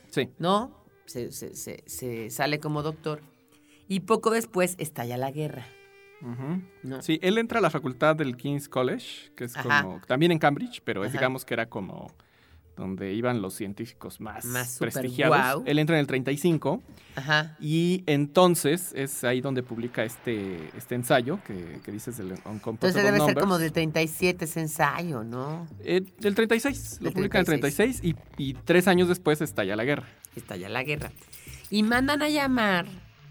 [0.10, 0.30] Sí.
[0.38, 0.86] ¿no?
[1.08, 3.22] Se, se- se- se sale como doctor.
[3.88, 5.66] Y poco después estalla la guerra.
[7.00, 9.82] Sí, él entra a la facultad del King's College, que es Ajá.
[9.82, 12.12] como, también en Cambridge, pero es digamos que era como
[12.82, 14.44] donde iban los científicos más,
[14.80, 15.64] prestigiados.
[15.68, 16.82] Él entra en el 35
[17.16, 17.56] Ajá.
[17.60, 23.04] y entonces es ahí donde publica este, este ensayo que, que dices del Uncomputable Entonces
[23.04, 25.68] debe ser como del 37 ese ensayo, ¿no?
[25.84, 29.76] Eh, del 36, lo Del publica en el 36 y, y tres años después estalla
[29.76, 30.08] la guerra.
[30.36, 31.12] estalla la guerra.
[31.70, 32.88] Y mandan a llamar.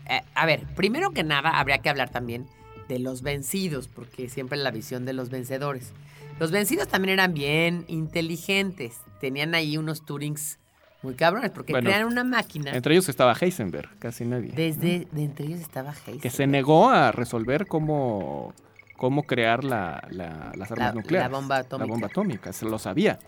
[0.09, 2.47] eh, a ver, primero que nada, habría que hablar también
[2.89, 5.93] de los vencidos, porque siempre la visión de los vencedores.
[6.41, 8.99] Los vencidos también eran bien inteligentes.
[9.21, 10.59] Tenían ahí unos Turings
[11.03, 12.73] muy cabrones, porque Bueno, crean una máquina.
[12.73, 14.51] Entre ellos estaba Heisenberg, casi nadie.
[14.55, 16.21] Desde de entre ellos estaba Heisenberg.
[16.23, 18.53] que se negó a resolver cómo,
[18.97, 21.31] cómo crear la, la- las armas La- nucleares.
[21.31, 21.87] la bomba atómica.
[21.87, 23.19] La bomba atómica, se lo sabía.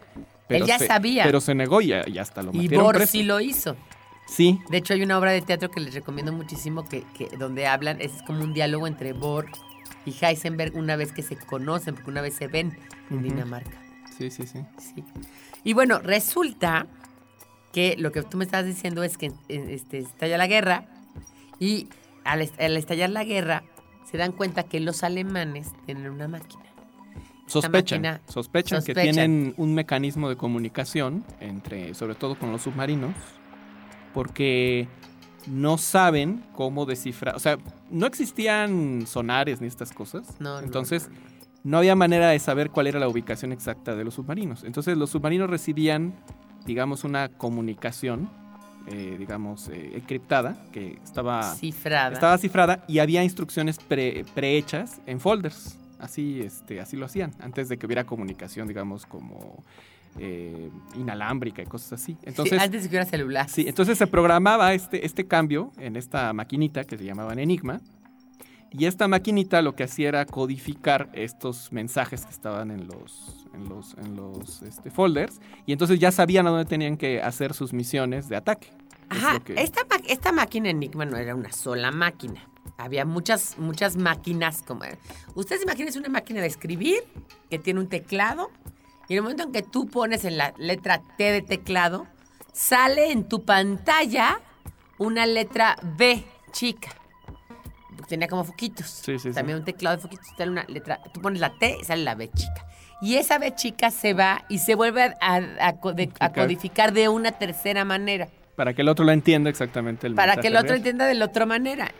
[0.48, 1.24] Él ya se- sabía.
[1.24, 3.76] Pero se negó y, y hasta lo y metieron Bohr sí lo hizo.
[4.26, 7.66] Sí, De hecho, hay una obra de teatro que les recomiendo muchísimo que, que- donde
[7.66, 9.46] hablan, es como un diálogo entre Bohr
[10.04, 12.76] y Heisenberg una vez que se conocen, porque una vez se ven
[13.10, 13.24] en Ujú.
[13.24, 13.78] Dinamarca.
[14.16, 14.60] sí, sí, sí.
[14.78, 15.04] Sí.
[15.64, 16.86] Y bueno, resulta
[17.72, 20.86] que lo que tú me estás diciendo es que eh, este, estalla la guerra
[21.58, 21.88] y
[22.24, 23.62] al, al estallar la guerra
[24.10, 26.62] se dan cuenta que los alemanes tienen una máquina.
[27.46, 29.14] Sospechan, máquina- sospechan, que sospechan.
[29.14, 33.14] tienen un mecanismo de comunicación entre, sobre todo con los submarinos,
[34.14, 34.88] porque
[35.46, 37.58] no saben cómo descifrar, o sea,
[37.90, 41.20] no existían sonares ni estas cosas, No, entonces no, no.
[41.64, 44.64] no había manera de saber cuál era la ubicación exacta de los submarinos.
[44.64, 46.14] Entonces los submarinos recibían,
[46.66, 48.30] digamos, una comunicación,
[48.88, 52.12] eh, digamos, eh, encriptada, que estaba, cifrada.
[52.12, 55.76] estaba cifrada y había instrucciones pre- prehechas en folders.
[56.02, 59.62] Así, este, así lo hacían, antes de que hubiera comunicación, digamos, como
[60.18, 62.12] eh, inalámbrica y cosas así.
[62.14, 63.48] Sí, Entonces, antes de que hubiera celular.
[63.48, 67.80] Sí, entonces se programaba este, este cambio en esta maquinita que se llamaban Enigma.
[68.74, 73.68] Y esta maquinita lo que hacía era codificar estos mensajes que estaban en los, en
[73.68, 75.40] los, en los este, folders.
[75.66, 78.68] Y entonces ya sabían a dónde tenían que hacer sus misiones de ataque.
[79.10, 82.48] Es Ajá, lo que- esta, esta máquina Enigma no era una sola máquina.
[82.78, 84.82] Había muchas, muchas máquinas como...
[85.34, 87.02] Ustedes imagínense una máquina de escribir
[87.50, 88.50] que tiene un teclado
[89.08, 92.06] y en el momento en que tú pones en la letra T de teclado,
[92.52, 94.40] sale en tu pantalla
[94.98, 96.90] una letra B chica.
[98.08, 98.86] Tenía como foquitos.
[98.86, 99.32] Sí, sí, sí.
[99.34, 100.26] También un teclado de foquitos.
[100.36, 102.66] Sale una letra, tú pones la T y sale la B chica.
[103.00, 106.92] Y esa B chica se va y se vuelve a, a- a code- a Codificar.
[106.92, 110.56] de una tercera manera Para que el otro lo entienda exactamente el para que el
[110.56, 110.76] otro real.
[110.78, 111.90] entienda de la otra manera.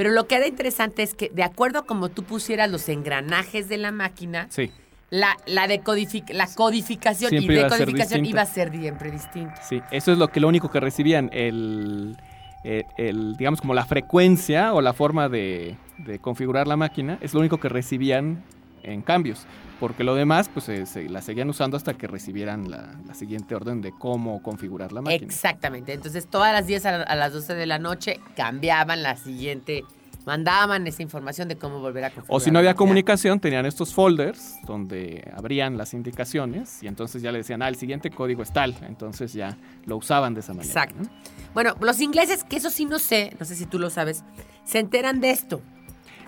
[0.00, 3.68] Pero lo que era interesante es que, de acuerdo a como tú pusieras los engranajes
[3.68, 4.70] de la máquina, Sí,
[5.10, 9.56] la, la, decodific- la codificación Siempre y decodificación iba a ser siempre distinta.
[9.62, 9.82] sí.
[9.90, 11.28] Eso es lo que lo único que recibían.
[11.34, 12.16] El,
[12.64, 17.34] el- el, digamos, como la frecuencia o la forma de, de configurar la máquina es
[17.34, 18.42] lo único que recibían
[18.82, 19.46] en cambios.
[19.80, 23.80] Porque lo demás, pues se la seguían usando hasta que recibieran la, la siguiente orden
[23.80, 25.24] de cómo configurar la máquina.
[25.24, 25.94] Exactamente.
[25.94, 29.84] Entonces, todas las 10 a, la- a las 12 de la noche cambiaban la siguiente,
[30.26, 32.36] mandaban esa información de cómo volver a configurar.
[32.36, 37.32] O si no había comunicación, tenían estos folders donde abrían las indicaciones y entonces ya
[37.32, 38.76] le decían, ah, el siguiente código es tal.
[38.86, 40.68] Entonces ya lo usaban de esa manera.
[40.68, 40.96] Exacto.
[41.04, 41.08] ¿no?
[41.54, 44.24] Bueno, los ingleses, que eso sí no sé, no sé si tú lo sabes,
[44.64, 45.62] se enteran de esto.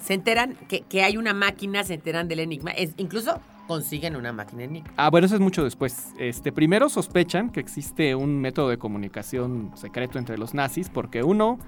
[0.02, 2.72] Se enteran que, que hay una máquina, se enteran del enigma.
[2.72, 4.90] Es, incluso consiguen una máquina enigma.
[4.96, 6.12] Ah, bueno, eso es mucho después.
[6.18, 11.58] Este, primero sospechan que existe un método de comunicación secreto entre los nazis porque uno,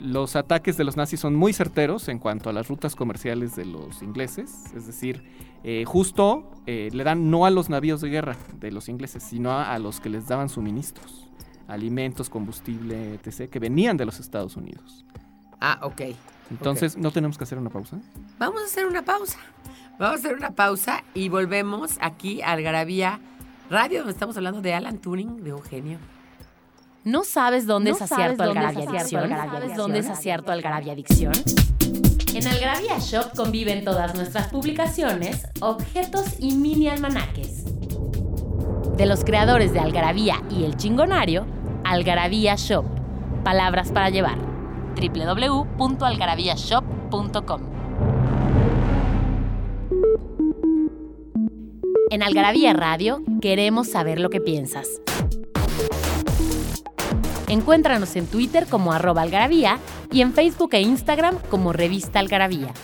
[0.00, 3.66] Los ataques de los nazis son muy certeros en cuanto a las rutas comerciales de
[3.66, 5.22] los ingleses, es decir,
[5.64, 9.50] eh, justo eh, le dan no a los navíos de guerra de los ingleses, sino
[9.52, 11.28] a, a los que les daban suministros,
[11.68, 15.04] alimentos, combustible, etc., que venían de los Estados Unidos.
[15.60, 16.00] Ah, ok.
[16.52, 17.98] Entonces, ¿no tenemos que hacer una pausa?
[18.38, 19.38] Vamos a hacer una pausa.
[19.98, 23.20] Vamos a hacer una pausa y volvemos aquí a Algarabía
[23.70, 25.98] Radio, donde estamos hablando de Alan Turing, de Eugenio.
[27.04, 29.22] ¿No sabes dónde ¿No tu dónde algarabia adicción?
[29.22, 31.32] algarabia ¿Sabes dónde saciar tu algarabia adicción?
[32.34, 37.64] En Algarabía Shop conviven todas nuestras publicaciones, objetos y mini almanaques.
[38.96, 41.46] De los creadores de Algarabía y El Chingonario,
[41.84, 42.84] Algarabía Shop.
[43.42, 44.51] Palabras para llevar.
[45.08, 47.60] www.algarabíashop.com
[52.10, 55.00] En Algarabía Radio queremos saber lo que piensas.
[57.48, 59.78] Encuéntranos en Twitter como arroba algarabía
[60.10, 62.74] y en Facebook e Instagram como revista algarabía.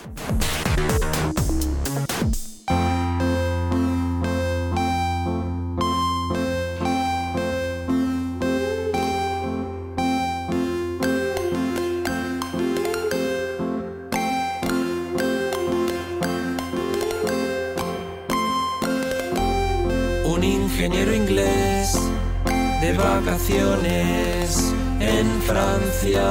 [22.91, 26.23] De vacaciones en Francia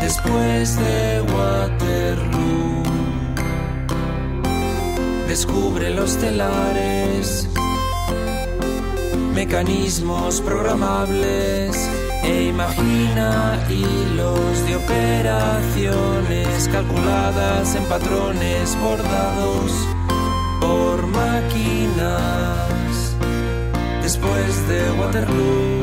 [0.00, 2.82] después de Waterloo.
[5.28, 7.48] Descubre los telares,
[9.34, 11.90] mecanismos programables
[12.22, 19.72] e imagina hilos de operaciones calculadas en patrones bordados
[20.60, 22.83] por máquinas
[24.24, 25.82] después de Waterloo.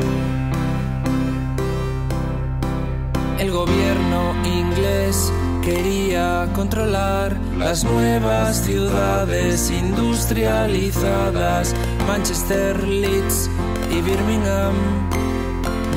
[3.38, 5.30] El gobierno inglés
[5.62, 11.74] quería controlar las nuevas ciudades industrializadas,
[12.06, 13.50] Manchester, Leeds
[13.90, 14.72] y Birmingham.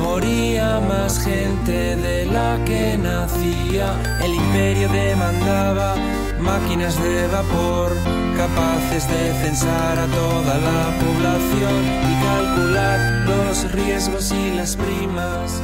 [0.01, 4.19] Moría más gente de la que nacía.
[4.23, 5.95] El imperio demandaba
[6.39, 7.93] máquinas de vapor
[8.35, 15.61] capaces de censar a toda la población y calcular los riesgos y las primas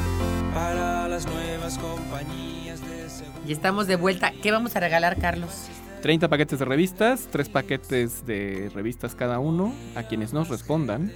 [0.54, 3.42] para las nuevas compañías de seguridad.
[3.48, 4.32] Y estamos de vuelta.
[4.42, 5.68] ¿Qué vamos a regalar, Carlos?
[6.02, 11.12] 30 paquetes de revistas, 3 paquetes de revistas cada uno, a quienes nos respondan.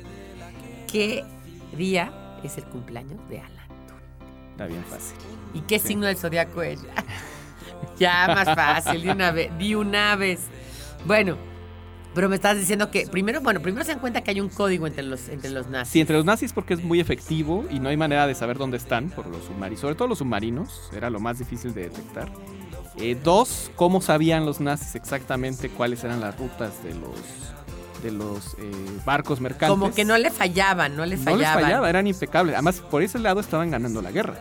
[0.92, 1.24] ¿Qué
[1.76, 2.12] día
[2.44, 3.66] es el cumpleaños de Alan?
[4.52, 5.18] Está bien fácil.
[5.54, 5.88] ¿Y qué Sí.
[5.90, 6.82] signo del zodiaco es?
[8.00, 10.42] ya, más fácil, de una vez, de una vez.
[11.06, 11.38] Bueno,
[12.14, 14.88] pero me estás diciendo que primero, bueno, primero se dan cuenta que hay un código
[14.88, 15.92] entre los, entre los nazis.
[15.92, 18.78] Sí, entre los nazis porque es muy efectivo y no hay manera de saber dónde
[18.78, 22.32] están por los submarinos, sobre todo los submarinos, era lo más difícil de detectar.
[22.98, 27.20] Eh, dos, cómo sabían los nazis exactamente cuáles eran las rutas de los,
[28.02, 28.72] de los eh,
[29.06, 29.68] barcos mercantes.
[29.78, 31.64] Como que no le fallaban, no le No les fallaban.
[31.64, 32.56] fallaba, eran impecables.
[32.56, 34.36] Además, por ese lado estaban ganando la guerra.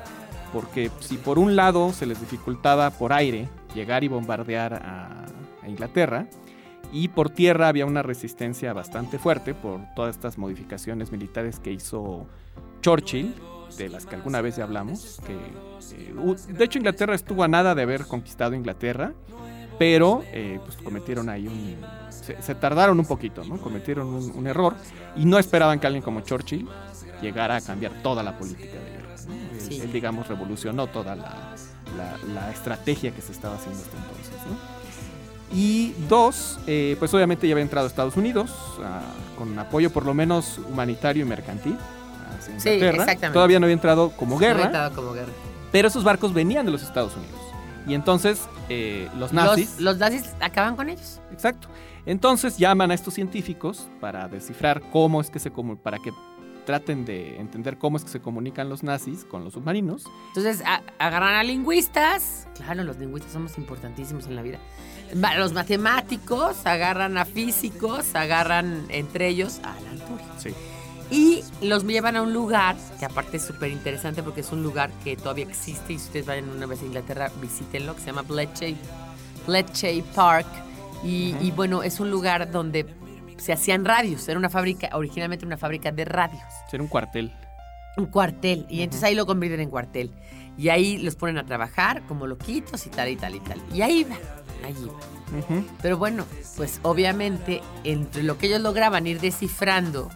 [0.52, 5.24] Porque si por un lado se les dificultaba por aire llegar y bombardear a,
[5.60, 6.28] a Inglaterra,
[6.94, 12.26] y por tierra había una resistencia bastante fuerte por todas estas modificaciones militares que hizo
[12.80, 13.34] Churchill,
[13.76, 15.20] de las que alguna vez ya hablamos.
[15.26, 19.12] Que, eh, de hecho, Inglaterra estuvo a nada de haber conquistado Inglaterra,
[19.78, 21.76] pero eh, pues cometieron ahí un...
[22.10, 23.58] Se, se tardaron un poquito, ¿no?
[23.58, 24.76] Cometieron un, un error
[25.16, 26.68] y no esperaban que alguien como Churchill
[27.20, 29.14] llegara a cambiar toda la política de guerra.
[29.26, 29.34] ¿no?
[29.82, 31.54] Él- digamos, revolucionó toda la,
[31.96, 34.73] la- la estrategia que se estaba haciendo hasta entonces, ¿no?
[35.52, 38.50] Y dos, eh, pues obviamente ya había entrado a Estados Unidos
[38.82, 39.02] ah,
[39.38, 41.76] con apoyo por lo menos humanitario y mercantil.
[42.38, 43.30] hacia Sí, exactamente.
[43.30, 44.64] Todavía no había entrado como No guerra.
[44.64, 45.32] había estado como guerra.
[45.70, 47.40] Pero esos barcos venían de los Estados Unidos.
[47.86, 49.72] Y entonces eh, los nazis...
[49.72, 51.20] Los, los nazis acaban con ellos.
[51.32, 51.68] Exacto.
[52.06, 56.12] Entonces llaman a estos científicos para descifrar cómo es que se para que
[56.64, 60.04] traten de entender cómo es que se comunican los nazis con los submarinos.
[60.28, 62.46] Entonces a- agarran a lingüistas.
[62.54, 64.58] Claro, los lingüistas somos importantísimos en la vida.
[65.12, 70.26] Los matemáticos agarran a físicos, agarran entre ellos a Alan Turing.
[70.38, 70.54] Sí.
[71.10, 74.90] Y los llevan a un lugar, que aparte es súper interesante porque es un lugar
[75.04, 78.22] que todavía existe y si ustedes vayan una vez a Inglaterra, visítenlo, que se llama
[78.22, 78.76] Bletchley,
[79.46, 80.46] Bletchley Park.
[81.04, 82.86] Y, y bueno, es un lugar donde
[83.36, 84.26] se hacían radios.
[84.28, 86.42] Era una fábrica, originalmente una fábrica de radios.
[86.72, 87.30] Era un cuartel.
[87.96, 88.66] Un cuartel.
[88.68, 90.10] Y entonces ahí lo convierten en cuartel.
[90.56, 93.60] Y ahí los ponen a trabajar como loquitos y tal y tal y tal.
[93.72, 94.16] Y ahí va,
[94.64, 95.64] ahí va.
[95.82, 96.24] Pero bueno,
[96.56, 100.10] pues obviamente entre lo que ellos lograban ir descifrando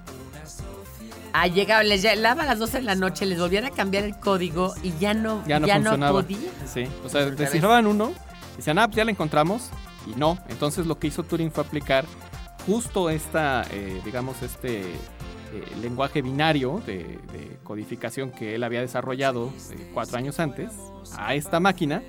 [1.33, 4.17] Ah, llegaba, les llegaba a las 12 de la noche, les volvían a cambiar el
[4.19, 6.13] código y ya no, Ya no ya funcionaba.
[6.23, 6.39] podía.
[6.67, 8.13] Sí, o sea, descifraban uno,
[8.57, 9.69] decían, ah, pues ya la encontramos,
[10.07, 10.39] y no.
[10.49, 12.07] Entonces lo que hizo Turing fue aplicar
[12.67, 14.85] justo esta, eh, digamos, este
[15.53, 20.73] eh, lenguaje binario de, de codificación que él había desarrollado eh, cuatro años antes
[21.17, 22.03] a esta máquina.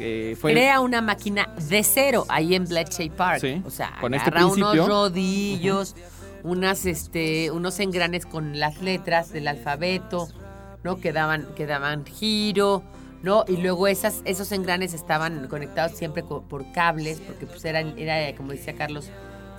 [0.00, 3.40] Eh, fue Crea una máquina de cero ahí en Bletchley Park.
[3.40, 4.86] Sí, o sea, con este agarra unos principio.
[4.86, 5.96] rodillos,
[6.44, 10.28] unas, este, unos engranes con las letras del alfabeto,
[10.84, 10.98] ¿no?
[11.00, 12.84] Que daban, que daban giro,
[13.24, 13.44] ¿no?
[13.48, 18.36] Y luego esas, esos engranes estaban conectados siempre co- por cables, porque pues era, era,
[18.36, 19.10] como decía Carlos,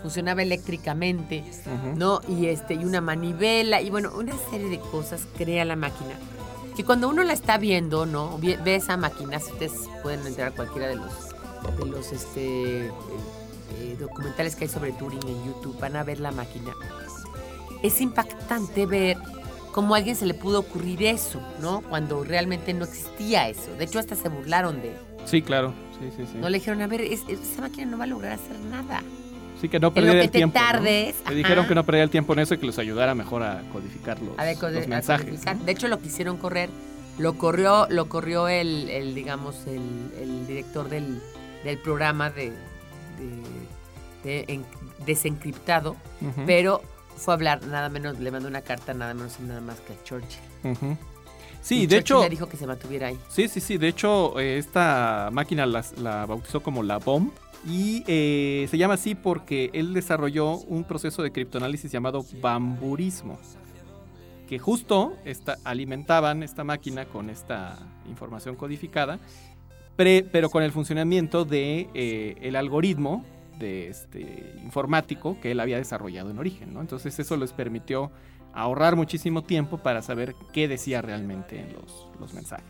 [0.01, 1.95] funcionaba eléctricamente, Ujú.
[1.97, 2.21] ¿no?
[2.27, 6.11] Y este, y una manivela, y bueno, una serie de cosas crea la máquina.
[6.75, 8.37] Que cuando uno la está viendo, ¿no?
[8.39, 11.11] Ve, ve esa máquina, si ustedes pueden entrar a cualquiera de los,
[11.77, 12.91] de los este, eh,
[13.79, 16.71] eh, documentales que hay sobre Turing en YouTube, van a ver la máquina.
[17.83, 19.17] Es impactante ver
[19.73, 21.81] cómo a alguien se le pudo ocurrir eso, ¿no?
[21.81, 23.73] Cuando realmente no existía eso.
[23.77, 24.97] De hecho, hasta se burlaron de él.
[25.25, 25.73] Sí, claro.
[25.99, 26.37] Sí, sí, sí.
[26.37, 29.03] No le dijeron, a ver, es- esa máquina no va a lograr hacer nada.
[29.59, 30.57] Sí, que no perdiera el tiempo.
[30.57, 30.65] ¿no?
[30.65, 33.43] tardes, Le dijeron que no perdiera el tiempo en eso y que los ayudara mejor
[33.43, 35.25] a codificar los, a ver, code- los a mensajes.
[35.27, 35.55] codificar.
[35.57, 35.63] ¿no?
[35.65, 36.69] De hecho, lo quisieron correr.
[37.17, 41.21] Lo corrió, lo corrió el, el, digamos, el, el director del,
[41.65, 42.51] del programa de,
[43.19, 44.65] de- de en-
[45.05, 45.95] desencriptado,
[46.45, 46.81] pero
[47.17, 49.93] fue a hablar nada menos, le mandó una carta nada menos y nada más que
[49.93, 50.39] a Churchill.
[50.63, 50.91] ujú.
[50.91, 50.97] Y
[51.61, 53.19] Sí, de Churchill hecho, le dijo que se mantuviera ahí.
[53.27, 53.77] Sí, sí, sí.
[53.77, 55.83] De hecho, eh, esta máquina la,
[56.25, 57.31] bautizó como la BOM.
[57.67, 63.37] Y eh, se llama así porque él desarrolló un proceso de criptoanálisis llamado bamburismo.
[64.47, 69.19] Que justo esta, alimentaban esta máquina con esta información codificada,
[69.95, 73.25] pero con el funcionamiento de eh, algoritmo
[73.59, 76.73] de este informático que él había desarrollado en origen.
[76.73, 76.81] ¿no?
[76.81, 78.09] Entonces eso les permitió
[78.53, 82.65] ahorrar muchísimo tiempo para saber qué decía realmente en los, los mensajes.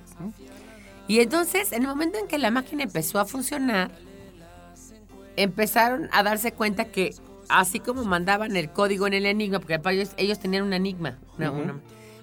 [1.07, 3.91] Y entonces, en el momento en que la máquina empezó a funcionar,
[5.35, 7.13] empezaron a darse cuenta que
[7.47, 11.17] así como mandaban el código en el enigma, porque para ellos, ellos tenían un enigma,
[11.37, 11.79] una-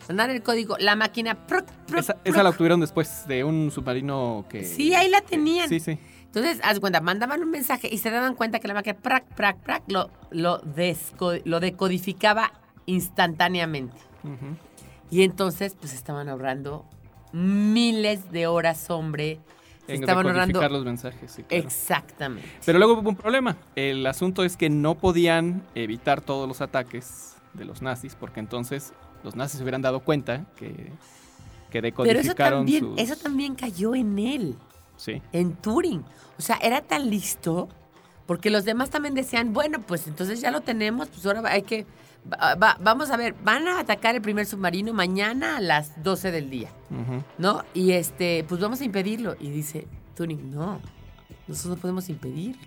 [0.09, 1.47] mandaban el código, la máquina...
[1.47, 2.37] proc, proc, Esa, proc.
[2.37, 4.65] la obtuvieron después de un submarino que...
[4.65, 5.69] Sí, ahí la tenían.
[5.69, 5.99] Sí, sí.
[6.27, 9.57] Entonces, haz cuenta, mandaban un mensaje y se daban cuenta que la máquina prac, prac,
[9.63, 12.53] prac, lo, lo, desco- lo decodificaba
[12.85, 13.97] instantáneamente.
[15.11, 16.85] Y entonces, pues estaban ahorrando
[17.33, 19.41] miles de horas, hombre.
[19.89, 21.65] En estaban decodificar los mensajes, sí, claro.
[21.65, 22.49] Exactamente.
[22.65, 23.57] Pero luego hubo un problema.
[23.77, 28.93] El asunto es que no podían evitar todos los ataques de los nazis, porque entonces
[29.23, 30.69] los nazis se hubieran dado cuenta que,
[31.71, 32.99] que Pero eso decodificaron también, sus...
[33.01, 34.57] eso también cayó en él,
[34.97, 35.23] Sí.
[35.33, 36.05] en Turing.
[36.39, 37.69] O sea, era tan listo,
[38.27, 41.87] porque los demás también decían, bueno, pues entonces ya lo tenemos, pues ahora hay que...
[42.33, 46.31] va- va- vamos a ver, van a atacar el primer submarino mañana a las 12
[46.33, 46.69] del día.
[47.39, 47.65] ¿no?
[47.75, 49.37] Y este, pues vamos a impedirlo.
[49.41, 50.81] Y dice Turing, no,
[51.49, 52.63] nosotros no podemos impedirlo.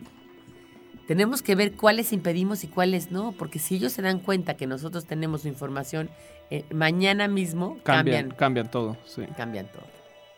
[1.08, 4.68] Tenemos que ver cuáles impedimos y cuáles no, porque si ellos se dan cuenta que
[4.68, 6.10] nosotros tenemos su información,
[6.52, 9.24] eh, mañana mismo Cambian, cambian, cambian todo, sí.
[9.36, 9.84] cambian todo.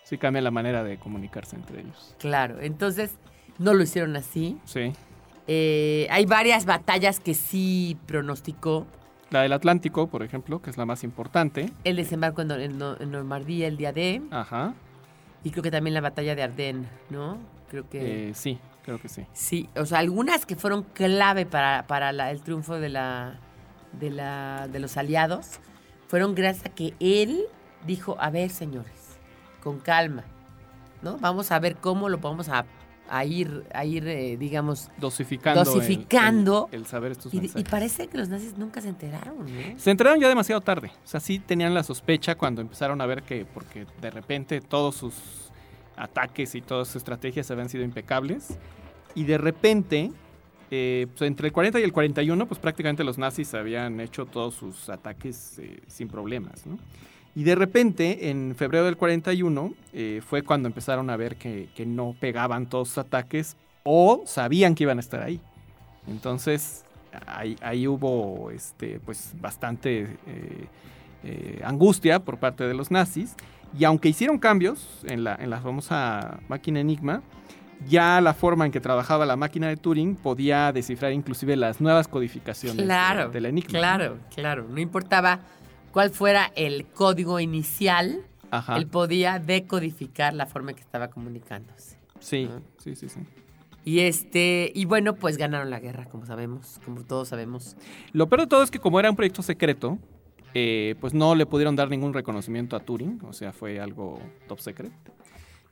[0.04, 2.16] Sí, cambian la manera de comunicarse entre ellos.
[2.20, 3.12] Claro, entonces
[3.60, 4.58] no lo hicieron así.
[4.66, 4.94] Sí.
[5.48, 8.88] Eh, hay varias batallas que sí pronosticó.
[9.32, 11.72] La del Atlántico, por ejemplo, que es la más importante.
[11.86, 14.74] El desembarco en, en Nor- en Normandía el día de, Ajá.
[15.44, 17.38] y creo que también la batalla de Ardennes, ¿no?
[17.70, 19.26] Creo que Eh, sí, creo que sí.
[19.32, 23.40] sí, o sea, algunas que fueron clave para, para la- el triunfo de, la,
[23.94, 25.60] de, la, de los aliados
[26.10, 27.44] fueron gracias a que él
[27.88, 29.18] dijo, a ver, señores,
[29.64, 30.26] con calma,
[31.02, 31.18] ¿no?
[31.20, 32.66] Vamos a ver cómo lo vamos a,
[33.14, 36.70] a ir, a ir eh, digamos, Dosificando, el- Dosificando.
[36.72, 39.80] El, el saber estos y, y parece que los nazis nunca se enteraron, ¿no?
[39.80, 40.92] Se enteraron ya demasiado tarde.
[41.04, 44.96] O sea, sí tenían la sospecha cuando empezaron a ver que, porque de repente todos
[44.96, 45.14] sus
[45.98, 48.58] ataques y todas sus estrategias habían sido impecables.
[49.14, 50.12] Y de repente,
[50.72, 54.56] eh, pues, entre el 40 y el 41, pues prácticamente los nazis habían hecho todos
[54.56, 56.78] sus ataques eh, sin problemas, ¿no?
[57.36, 61.86] Y de repente, en febrero del 41, eh, fue cuando empezaron a ver que, que
[61.86, 65.40] no pegaban todos sus ataques o sabían que iban a estar ahí.
[66.08, 66.84] Entonces,
[67.26, 70.66] ahí, ahí hubo este, pues, bastante eh,
[71.24, 73.36] eh, angustia por parte de los nazis.
[73.78, 77.22] Y aunque hicieron cambios en la, en la famosa máquina Enigma,
[77.88, 82.08] ya la forma en que trabajaba la máquina de Turing podía descifrar inclusive las nuevas
[82.10, 83.72] codificaciones de- Claro, del Enigma.
[83.72, 83.80] ¿no?
[83.80, 84.68] claro, claro.
[84.70, 85.40] No importaba
[85.92, 88.78] cuál fuera el código inicial, Ajá.
[88.78, 91.98] él podía decodificar la forma en que estaba comunicándose.
[92.20, 92.62] Sí, Ajá.
[92.78, 93.20] sí, sí, sí.
[93.84, 97.76] Y este, y bueno, pues ganaron la guerra, como sabemos, como todos sabemos.
[98.14, 99.98] Lo peor de todo es que como era un proyecto secreto,
[100.54, 104.60] eh, pues no le pudieron dar ningún reconocimiento a Turing, o sea, fue algo top
[104.60, 104.92] secret.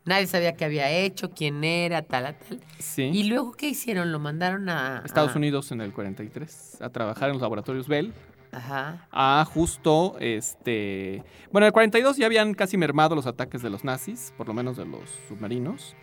[0.06, 2.60] Nadie sabía qué había hecho, quién era, tal, a tal.
[2.80, 3.04] Sí.
[3.14, 4.12] ¿Y luego qué hicieron?
[4.12, 5.04] ¿Lo mandaron a...?
[5.06, 8.12] Estados a- Unidos en el 43 a trabajar en los laboratorios Bell.
[8.52, 9.08] Ajá.
[9.12, 11.24] A justo, este...
[11.52, 14.54] Bueno, en el 42 ya habían casi mermado los ataques de los nazis, por lo
[14.54, 15.96] menos de los submarinos.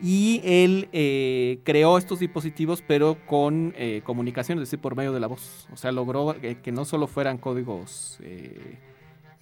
[0.00, 5.20] Y él eh, creó estos dispositivos, pero con eh, comunicación, es decir, por medio de
[5.20, 5.66] la voz.
[5.72, 8.78] O sea, logró eh, que no solo fueran códigos eh, eh,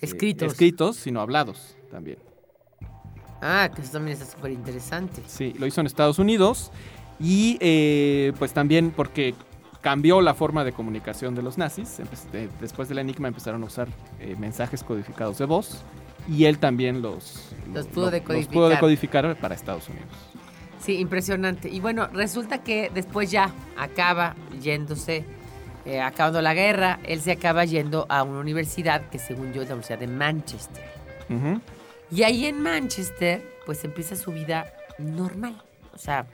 [0.00, 0.52] Escritos.
[0.52, 2.18] escritos, sino hablados también.
[3.42, 5.22] Ah, que eso también está súper interesante.
[5.26, 6.70] Sí, lo hizo en Estados Unidos
[7.20, 9.34] y eh, pues también porque
[9.86, 11.98] cambió la forma de comunicación de los nazis.
[12.32, 13.86] De- después del enigma empezaron a usar
[14.18, 15.84] eh, mensajes codificados de voz
[16.28, 18.52] y él también los, Los lo- pudo lo- decodificar.
[18.52, 20.08] pudo decodificar para Estados Unidos.
[20.80, 21.68] Sí, impresionante.
[21.68, 25.24] Y bueno, resulta que después ya acaba yéndose,
[25.84, 29.68] eh, acabando la guerra, él se acaba yendo a una universidad que según yo es
[29.68, 30.84] la Universidad de Manchester.
[32.10, 34.66] Y ahí en Manchester, pues empieza su vida
[34.98, 35.62] normal.
[35.94, 36.26] O sea,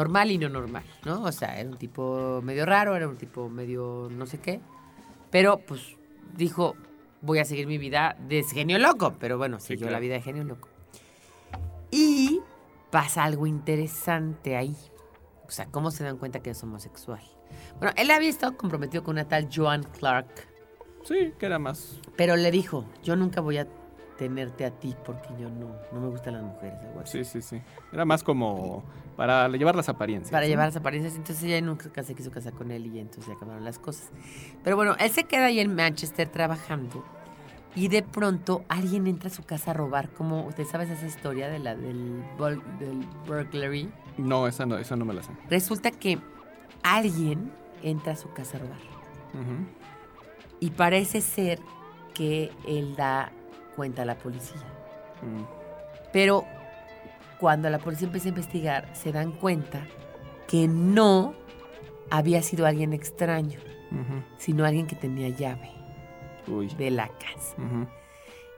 [0.00, 1.22] normal y no normal, ¿no?
[1.24, 4.60] O sea, era un tipo medio raro, era un tipo medio no sé qué.
[5.30, 5.96] Pero pues
[6.34, 6.74] dijo,
[7.20, 9.14] voy a seguir mi vida de genio loco.
[9.20, 9.92] Pero bueno, siguió claro.
[9.92, 10.68] la vida de genio loco.
[11.90, 12.40] Y
[12.90, 14.74] pasa algo interesante ahí.
[15.46, 17.20] O sea, ¿cómo se dan cuenta que es homosexual?
[17.78, 20.48] Bueno, él había estado comprometido con una tal Joan Clark.
[21.04, 22.00] Sí, que era más...
[22.16, 23.66] Pero le dijo, yo nunca voy a
[24.20, 26.78] tenerte a ti porque yo no, no me gustan las mujeres.
[26.82, 27.24] algo así.
[27.24, 27.62] Sí, sí, sí.
[27.90, 28.84] Era más como
[29.16, 30.30] para llevar las apariencias.
[30.30, 31.16] Para llevar las apariencias.
[31.16, 34.10] Entonces ella nunca se quiso casar con él y entonces acabaron las cosas.
[34.62, 37.02] Pero bueno, él se queda ahí en Manchester trabajando
[37.74, 40.10] y de pronto alguien entra a su casa a robar.
[40.10, 42.22] Como, ¿usted sabes esa historia de la del,
[43.26, 43.90] burglary?
[44.18, 45.32] No, esa no, esa no me la sé.
[45.48, 46.18] Resulta que
[46.82, 47.50] alguien
[47.82, 48.78] entra a su casa a robar.
[50.60, 51.58] Y parece ser
[52.12, 53.32] que él da
[53.76, 54.60] cuenta la policía.
[55.22, 55.44] Mm.
[56.12, 56.44] Pero
[57.38, 59.86] cuando la policía empieza a investigar, se dan cuenta
[60.46, 61.34] que no
[62.10, 63.58] había sido alguien extraño,
[64.36, 65.70] sino alguien que tenía llave
[66.46, 66.68] Uy.
[66.76, 67.56] de la casa.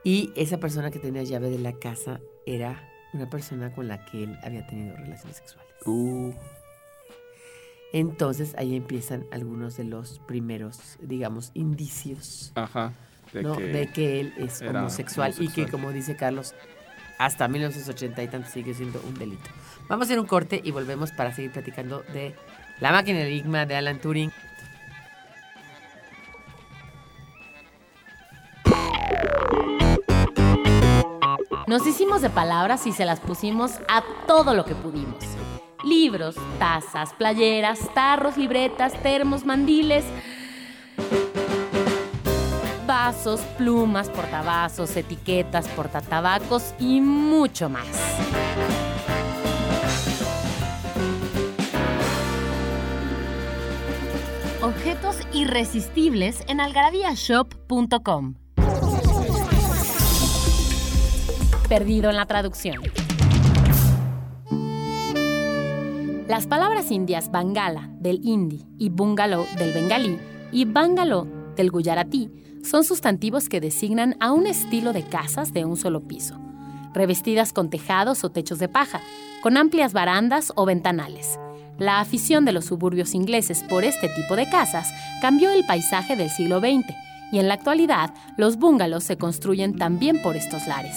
[0.03, 4.23] Y esa persona que tenía llave de la casa era una persona con la que
[4.23, 5.71] él había tenido relaciones sexuales.
[5.85, 6.33] Uh.
[7.93, 12.93] Entonces ahí empiezan algunos de los primeros, digamos, indicios Ajá.
[13.33, 13.57] De ¿no?
[13.57, 13.63] que...
[13.63, 16.53] de que él es homosexual, y que, como dice Carlos,
[17.17, 19.49] hasta 1980 y tanto sigue siendo un delito.
[19.87, 22.35] Vamos a hacer un corte y volvemos para seguir platicando de
[22.79, 24.31] La máquina del enigma de Alan Turing.
[31.65, 35.23] Nos hicimos de palabras y se las pusimos a todo lo que pudimos.
[35.83, 40.05] Libros, tazas, playeras, tarros, libretas, termos, mandiles,
[43.03, 47.85] vasos, plumas, portavasos, etiquetas, portatabacos y mucho más.
[54.61, 58.35] Objetos irresistibles en algarabíashop.com.
[61.67, 62.81] Perdido en la traducción.
[66.29, 70.17] Las palabras indias bangala del hindi y bungalow del bengalí
[70.53, 71.27] y bungalow
[71.57, 72.31] del guyaratí
[72.63, 76.39] son sustantivos que designan a un estilo de casas de un solo piso,
[76.93, 79.01] revestidas con tejados o techos de paja,
[79.41, 81.39] con amplias barandas o ventanales.
[81.77, 84.91] La afición de los suburbios ingleses por este tipo de casas
[85.21, 86.93] cambió el paisaje del siglo XX
[87.31, 90.95] y en la actualidad los bungalows se construyen también por estos lares,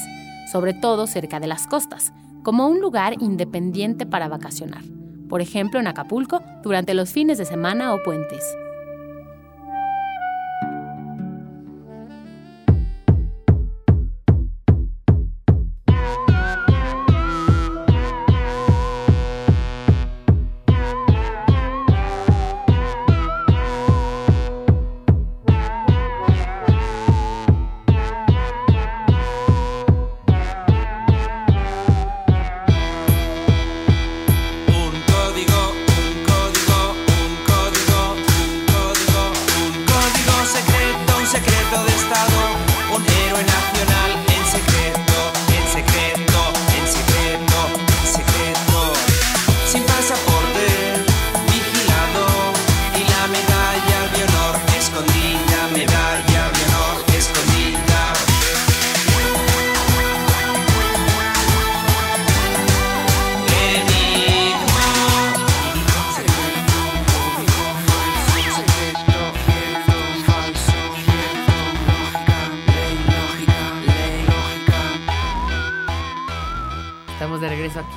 [0.52, 2.12] sobre todo cerca de las costas,
[2.42, 4.82] como un lugar independiente para vacacionar,
[5.28, 8.44] por ejemplo en Acapulco durante los fines de semana o puentes.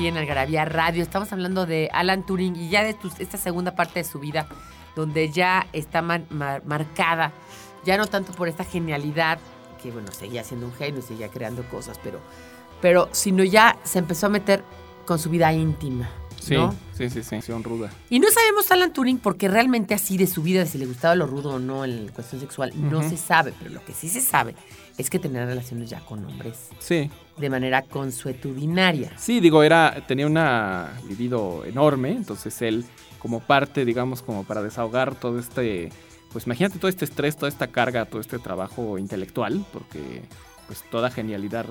[0.10, 1.02] En Algarabía Radio.
[1.04, 4.48] Estamos hablando de Alan Turing y ya de tu- esta segunda parte de su vida,
[4.96, 7.32] donde ya está man- mar- marcada,
[7.86, 9.40] ya no tanto por esta genialidad,
[9.82, 12.20] que bueno, seguía siendo un genio, seguía creando cosas, pero,
[12.82, 14.64] pero sino ya se empezó a meter
[15.06, 16.10] con su vida íntima.
[16.42, 16.74] Sí, ¿no?
[16.98, 17.90] sí, sí, sí, son ruda.
[18.10, 21.14] Y no sabemos Alan Turing porque realmente así de su vida, de si le gustaba
[21.14, 23.10] lo rudo o no en cuestión sexual, no Ujú.
[23.10, 23.54] se sabe.
[23.60, 24.56] Pero lo que sí se sabe
[24.98, 27.10] es que tenía relaciones ya con hombres Sí,
[27.40, 29.12] de manera consuetudinaria.
[29.18, 32.86] sí, digo, era, tenía una libido enorme, entonces él,
[33.20, 35.90] como parte, digamos, como para desahogar todo este,
[36.32, 40.24] pues imagínate todo este estrés, toda esta carga, todo este trabajo intelectual, porque
[40.68, 41.66] pues toda genialidad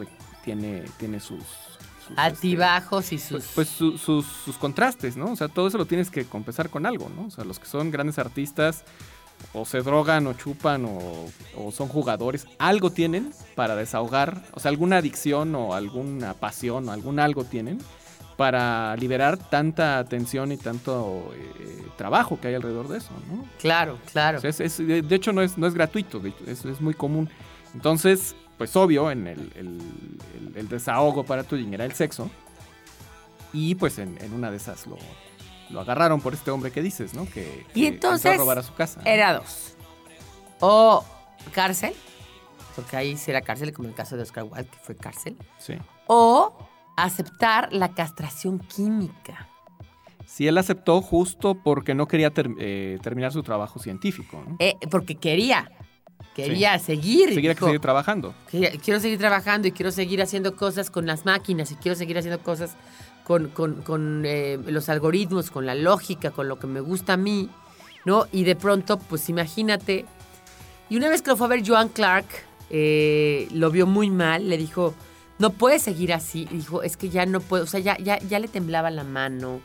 [0.45, 1.39] tiene, tiene sus...
[1.45, 3.31] sus, este, Altibajos y sus...
[3.45, 5.33] Pues, pues su- sus, sus contrastes, ¿no?
[5.33, 7.27] O sea, todo eso lo tienes que compensar con algo, ¿no?
[7.27, 8.85] O sea, los que son grandes artistas
[9.55, 11.27] o se drogan o chupan o,
[11.57, 16.93] o son jugadores, algo tienen para desahogar, o sea, alguna adicción o alguna pasión o
[16.93, 17.79] algún algo tienen
[18.37, 23.45] para liberar tanta tensión y tanto eh, trabajo que hay alrededor de eso, ¿no?
[23.59, 24.39] Claro, claro.
[24.39, 27.29] O sea, es- es- de hecho, no es, no es gratuito, es, es muy común.
[27.75, 29.81] Entonces, pues obvio, en el, el-
[30.37, 32.31] el- el desahogo para Turing era el sexo.
[33.53, 34.99] Y pues en, en una de esas lo,
[35.71, 37.29] lo agarraron por este hombre que dices, ¿no?
[37.31, 39.01] Que, Y que entonces, a robar a su casa.
[39.05, 39.75] Era dos.
[40.61, 41.05] O
[41.53, 41.93] cárcel,
[42.75, 45.37] porque ahí sí era cárcel, como en el caso de Oscar Wilde, que fue cárcel.
[45.59, 45.75] Sí.
[46.07, 46.57] O
[46.97, 49.49] aceptar la castración química.
[50.27, 54.57] Sí, él aceptó justo porque no quería ter- eh, terminar su trabajo científico, ¿no?
[54.59, 55.71] Eh, porque quería.
[56.35, 57.31] Quería seguir.
[57.35, 58.33] Seguir, dijo, seguir trabajando.
[58.51, 62.17] "Quería- quiero seguir trabajando y quiero seguir haciendo cosas con las máquinas y quiero seguir
[62.19, 62.77] haciendo cosas
[63.29, 67.17] con, con- con, eh, los algoritmos, con la lógica, con lo que me gusta a
[67.17, 67.49] mí,
[68.05, 68.27] ¿no?
[68.33, 70.05] Y de pronto, pues imagínate.
[70.89, 72.27] Y una vez que lo fue a ver Joan Clark,
[72.71, 74.95] eh, lo vio muy mal, le dijo,
[75.39, 76.49] no puedes seguir así.
[76.51, 79.05] Y dijo, es que ya no puedo, o sea, ya, ya, ya le temblaba la
[79.05, 79.61] mano,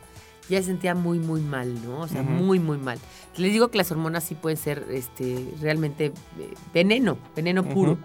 [0.50, 2.00] ya se sentía muy, muy mal, ¿no?
[2.00, 2.98] O sea, muy, muy mal.
[3.38, 7.98] Les digo que las hormonas sí pueden ser este, realmente eh, veneno, veneno puro.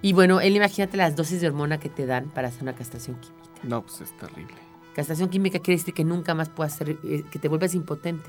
[0.00, 3.16] Y bueno, él imagínate las dosis de hormona que te dan para hacer una castración
[3.20, 3.42] química.
[3.64, 4.54] No, pues es terrible.
[4.94, 8.28] Castración química quiere decir que nunca más puedas ser, eh, que te vuelvas impotente,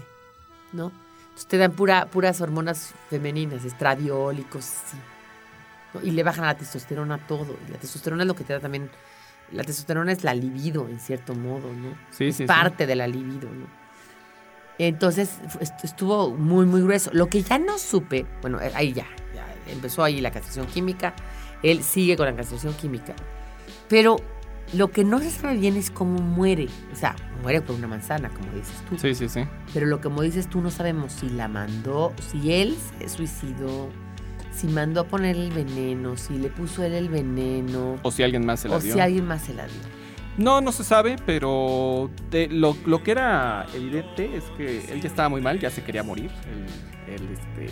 [0.72, 0.92] ¿no?
[1.24, 4.98] Entonces te dan pura, puras hormonas femeninas, estradiol y cosas así.
[5.94, 6.02] ¿no?
[6.02, 7.58] Y le bajan la testosterona a todo.
[7.68, 8.90] Y la testosterona es lo que te da también.
[9.52, 11.96] La testosterona es la libido, en cierto modo, ¿no?
[12.12, 12.46] Sí, es sí, sí.
[12.46, 13.66] parte de la libido, ¿no?
[14.78, 15.38] Entonces
[15.84, 17.12] estuvo muy, muy grueso.
[17.14, 21.14] Lo que ya no supe, bueno, eh, ahí ya, ya empezó ahí la castración química.
[21.62, 23.14] Él sigue con la castración química.
[23.90, 24.18] Pero
[24.72, 26.68] lo que no se sabe bien es cómo muere.
[26.92, 28.98] O sea, muere por una manzana, como dices tú.
[28.98, 29.42] Sí, sí, sí.
[29.74, 33.90] Pero lo que como dices tú no sabemos si la mandó, si él se suicidó,
[34.52, 38.46] si mandó a poner el veneno, si le puso él el veneno, O si alguien
[38.46, 38.94] más se la o dio.
[38.94, 39.82] si alguien más se la dio.
[40.38, 45.08] No, no se sabe, pero de- lo, lo que era evidente es que él ya
[45.08, 46.32] estaba muy mal, ya se quería morir.
[47.08, 47.70] Él, él, este,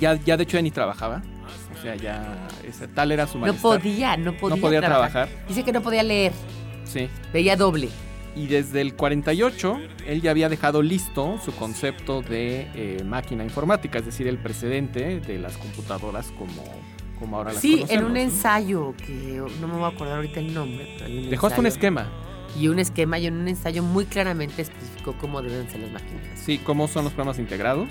[0.00, 1.22] ya, ya de hecho ya ni trabajaba.
[1.84, 3.62] Sea, ya ese, tal era su No malestar.
[3.62, 5.28] podía, no podía, No podía trabajar.
[5.46, 6.32] Dice que no podía leer,
[6.84, 7.08] Sí.
[7.32, 7.88] veía doble.
[8.36, 13.98] Y desde el 48, él ya había dejado listo su concepto de eh, máquina informática,
[13.98, 16.64] es decir, el precedente de las computadoras como,
[17.20, 18.20] como ahora las Sí, en conocemos, un ¿no?
[18.20, 21.60] ensayo, que no me voy a acordar ahorita el nombre, pero hay un Dejó hasta
[21.60, 22.08] un esquema.
[22.58, 26.22] Y un esquema y en un ensayo muy claramente especificó cómo deben ser las máquinas.
[26.36, 27.88] Sí, cómo son los programas integrados,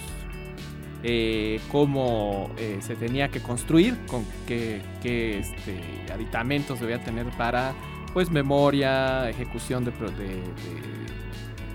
[1.04, 5.80] eh, cómo eh, se tenía que construir, con qué, qué, este,
[6.14, 7.74] aditamentos debía tener para
[8.14, 10.42] pues memoria, ejecución de, de- de,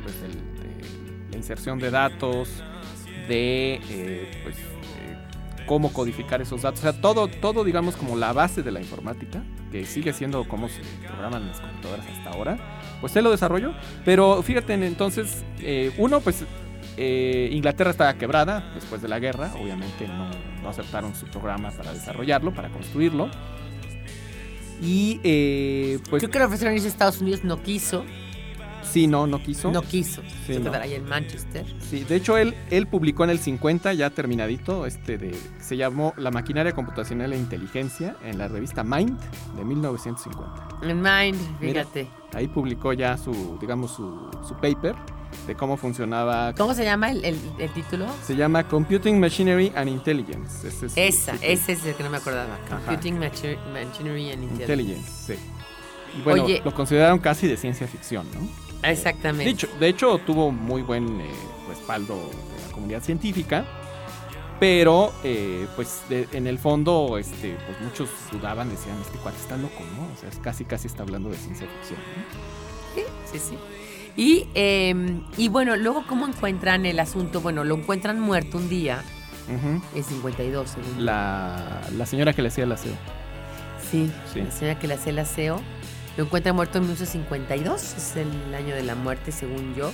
[0.03, 2.62] pues, del- de la inserción de datos,
[3.29, 4.57] de eh, pues,
[5.66, 6.79] cómo codificar esos datos.
[6.81, 10.68] O sea, todo, todo, digamos, como la base de la informática, que sigue siendo cómo
[10.68, 12.59] se programan las computadoras hasta ahora,
[13.03, 13.74] pues él lo desarrolló.
[14.05, 15.45] Pero fíjate, entonces,
[15.99, 16.45] uno, pues
[16.99, 20.28] eh, Inglaterra estaba quebrada después de la guerra, obviamente no,
[20.62, 23.30] no aceptaron su programa para desarrollarlo, para construirlo.
[24.82, 28.05] Y eh, pues Creo que le ofrecieron irse a Estados Unidos, no quiso,
[28.82, 29.70] sí, no, no quiso.
[29.70, 30.22] no quiso.
[30.46, 30.66] Sí, se no.
[30.66, 31.64] quedará ahí en Manchester.
[31.80, 36.14] Sí, de hecho él, él publicó en el 50, ya terminadito, este de, se llamó
[36.16, 39.18] La maquinaria computacional e inteligencia en la revista Mind
[39.57, 40.78] de 1950.
[40.82, 41.84] En Mind, Mira.
[41.84, 42.09] fíjate.
[42.34, 44.94] Ahí publicó ya su, digamos, su, su paper
[45.49, 46.55] de cómo funcionaba.
[46.55, 48.07] ¿Cómo se llama el, el- el título?
[48.24, 50.68] Se llama Computing Machinery and Intelligence.
[50.68, 52.57] Ese es Esa, ese es el que no me acordaba.
[52.68, 54.62] Computing Machi- Machinery and Intelligence.
[54.62, 55.34] Intelligence, sí.
[56.18, 56.62] Y bueno, Oye.
[56.64, 58.88] lo consideraron casi de ciencia ficción, ¿no?
[58.88, 59.66] Exactamente.
[59.80, 61.30] De hecho, tuvo muy buen eh,
[61.68, 63.64] respaldo de la comunidad científica.
[64.61, 69.57] Pero, eh, pues de- en el fondo, este, pues muchos dudaban, decían, este cuate está
[69.57, 70.12] loco, ¿no?
[70.12, 72.01] O sea, es casi, casi está hablando de ciencia ficción.
[72.16, 73.03] ¿no?
[73.32, 73.57] Sí, sí.
[74.19, 77.41] Y, eh, y bueno, luego, ¿cómo encuentran el asunto?
[77.41, 79.05] Bueno, lo encuentran muerto un día,
[79.47, 79.81] Ujú.
[79.95, 82.95] en 52, según la, la señora que le hacía el aseo.
[83.91, 84.41] Sí, Sí.
[84.41, 85.61] la señora que le hacía el aseo.
[86.16, 89.93] Lo encuentra muerto en 1952, es el año de la muerte, según yo.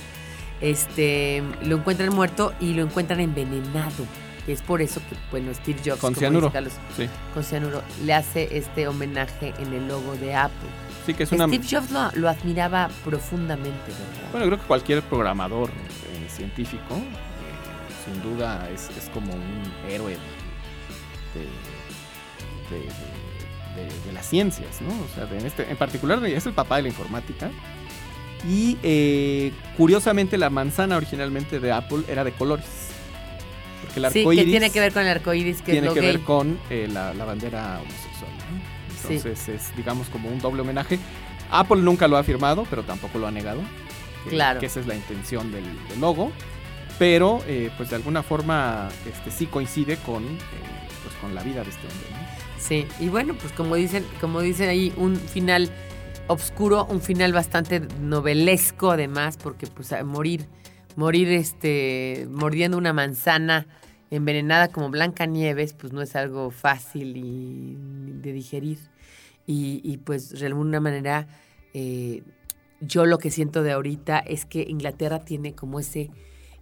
[0.59, 4.05] Este, lo encuentran muerto y lo encuentran envenenado.
[4.47, 6.47] Y es por eso que, bueno, Steve Jobs, Con como cianuro.
[6.47, 7.07] dice Carlos, Sí.
[7.35, 10.69] con cianuro, le hace este homenaje en el logo de Apple.
[11.05, 11.45] Sí, que es una...
[11.47, 14.31] Steve Jobs lo, lo admiraba profundamente, ¿verdad?
[14.31, 20.17] Bueno, creo que cualquier programador eh, científico, eh, sin duda, es, es como un héroe
[21.33, 22.85] de, de- de-
[23.89, 24.89] de- de las ciencias, ¿no?
[24.89, 27.51] O sea, en, este, en particular es el papá de la informática.
[28.47, 32.65] Y eh, curiosamente la manzana originalmente de Apple era de colores.
[33.81, 35.93] Porque el sí, que tiene que ver con el arco iris, que tiene es lo
[35.93, 36.11] que gay.
[36.11, 38.14] ver con la, la bandera homosexual.
[39.13, 40.99] Entonces es, digamos, como un doble homenaje.
[41.51, 43.61] Apple nunca lo ha afirmado, pero tampoco lo ha negado.
[44.23, 44.59] que- Claro.
[44.59, 46.31] Que esa es la intención del, del logo.
[46.97, 50.37] Pero, eh, pues de alguna forma, este sí coincide con, eh,
[51.03, 52.07] pues, con la vida de este hombre.
[52.11, 52.59] ¿no?
[52.59, 55.69] Sí, y bueno, pues como dicen, como dicen ahí, un final
[56.27, 60.47] oscuro, un final bastante novelesco además, porque pues morir,
[60.95, 63.67] morir este, mordiendo una manzana
[64.09, 67.75] envenenada como Blanca Nieves, pues no es algo fácil y
[68.21, 68.79] de digerir.
[69.47, 71.27] Y, y, pues de alguna manera,
[71.73, 72.23] eh,
[72.81, 76.09] yo lo que siento de ahorita es que Inglaterra tiene como ese,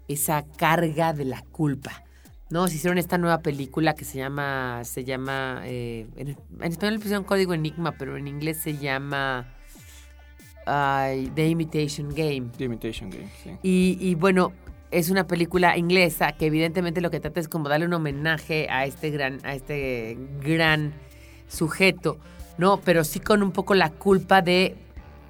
[0.07, 2.03] esa carga de la culpa.
[2.49, 6.95] No, se hicieron esta nueva película que se llama, se llama, eh, en, en español
[6.95, 9.47] le pusieron código enigma, pero en inglés se llama
[10.65, 12.49] The Imitation Game.
[12.57, 13.51] The Imitation Game, sí.
[13.63, 14.53] Y, y bueno,
[14.91, 18.85] es una película inglesa que evidentemente lo que trata es como darle un homenaje a
[18.85, 20.93] este gran, a este gran
[21.47, 22.19] sujeto,
[22.57, 22.79] ¿no?
[22.81, 24.75] Pero sí con un poco la culpa de,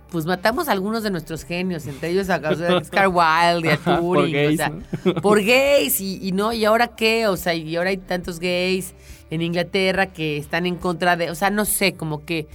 [0.09, 2.37] pues matamos a algunos de nuestros genios, entre ellos a,
[2.77, 5.13] Oscar Wilde y a por Turing, gays, o sea, ¿no?
[5.21, 8.93] por gays y, y no, y ahora qué, o sea, y ahora hay tantos gays
[9.29, 12.47] en Inglaterra que están en contra de, o sea, no sé, como que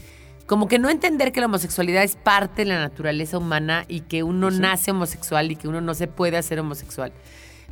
[0.46, 4.22] como que no entender que la homosexualidad es parte de la naturaleza humana y que
[4.22, 4.58] uno Sí.
[4.60, 7.12] nace homosexual y que uno no se puede hacer homosexual.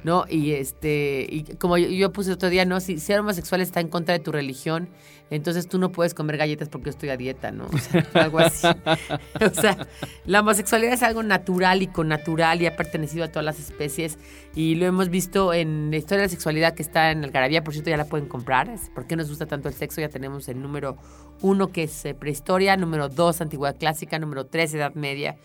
[0.05, 0.25] ¿No?
[0.29, 2.79] Y este, y como yo, puse otro día, ¿no?
[2.79, 4.89] Si ser homosexual está en contra de tu religión,
[5.31, 7.67] entonces tú no puedes comer galletas porque yo estoy a dieta, ¿no?
[7.67, 8.67] O sea, algo así.
[9.41, 9.89] o sea,
[10.25, 14.19] la homosexualidad es algo natural y connatural y ha pertenecido a todas las especies.
[14.55, 17.73] Y lo hemos visto en la historia de la sexualidad que está en Algarabía, por
[17.73, 18.71] cierto, ya la pueden comprar.
[18.95, 20.01] ¿Por qué nos gusta tanto el sexo?
[20.01, 20.97] Ya tenemos el número
[21.41, 25.37] uno, que es eh, prehistoria, número dos, antigüedad clásica, número tres, edad media.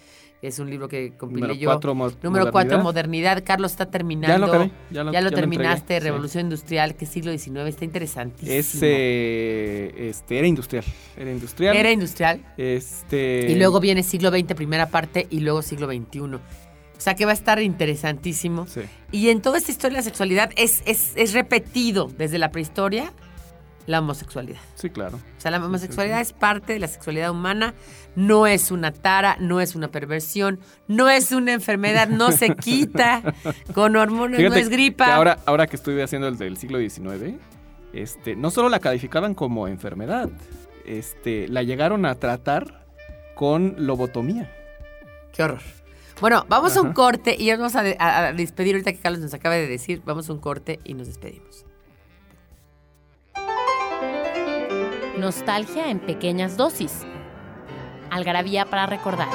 [0.42, 1.70] Es un libro que compilé Número yo.
[1.70, 2.84] cuatro, número cuatro, modernidad.
[2.84, 3.44] modernidad.
[3.46, 4.34] Carlos está terminando.
[4.34, 6.04] Ya lo acabé, ya lo- ya lo ya lo terminaste, entregué, sí.
[6.06, 8.52] Revolución Industrial, que siglo XIX, está interesantísimo.
[8.52, 10.84] Es, eh, este, era industrial.
[11.16, 11.76] Era industrial.
[11.78, 12.42] Era industrial.
[12.58, 16.20] este, Y luego viene siglo XX, primera parte, y luego siglo XXI.
[16.22, 16.40] O
[17.04, 18.68] sea que va a estar interesantísimo.
[18.68, 18.82] Sí.
[19.12, 23.12] Y en toda esta historia de la sexualidad es, es, es repetido desde la prehistoria
[23.88, 24.60] la homosexualidad.
[24.76, 25.18] Sí, claro.
[25.38, 27.74] O sea, la homosexualidad es parte de la sexualidad humana,
[28.16, 33.22] no es una tara, no es una perversión, no es una enfermedad, no se quita
[33.74, 35.16] con hormonas, no es que gripa.
[35.16, 37.36] ahora, ahora que estuve haciendo el del siglo XIX,
[37.94, 40.30] este, no solo la calificaban como enfermedad,
[40.86, 42.86] este, la llegaron a tratar
[43.36, 44.52] con lobotomía.
[45.34, 45.62] Qué horror.
[46.20, 49.56] Bueno, vamos a un corte y vamos a- a despedir ahorita que Carlos nos acaba
[49.56, 50.04] de decir.
[50.06, 51.66] Vamos a un corte y nos despedimos.
[55.22, 57.06] Nostalgia en pequeñas dosis.
[58.10, 59.30] Algarabía para recordar.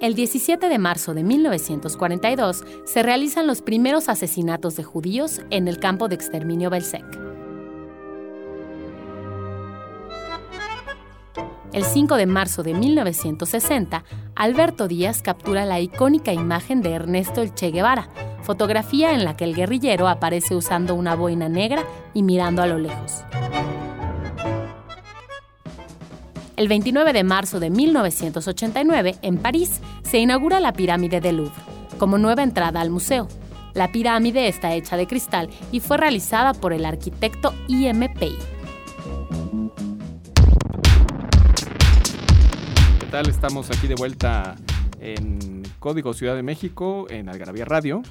[0.00, 5.78] El 17 de marzo de 1942 se realizan los primeros asesinatos de judíos en el
[5.78, 7.25] campo de exterminio Belzec.
[11.76, 14.02] El 5 de marzo de 1960,
[14.34, 18.08] Alberto Díaz captura la icónica imagen de Ernesto El Che Guevara,
[18.40, 22.78] fotografía en la que el guerrillero aparece usando una boina negra y mirando a lo
[22.78, 23.24] lejos.
[26.56, 31.52] El 29 de marzo de 1989, en París, se inaugura la pirámide del Louvre,
[31.98, 33.28] como nueva entrada al museo.
[33.74, 38.55] La pirámide está hecha de cristal y fue realizada por el arquitecto IMPI.
[43.22, 43.30] Tal?
[43.30, 44.56] Estamos aquí de vuelta
[45.00, 48.02] en Código Ciudad de México, en Algarabía Radio.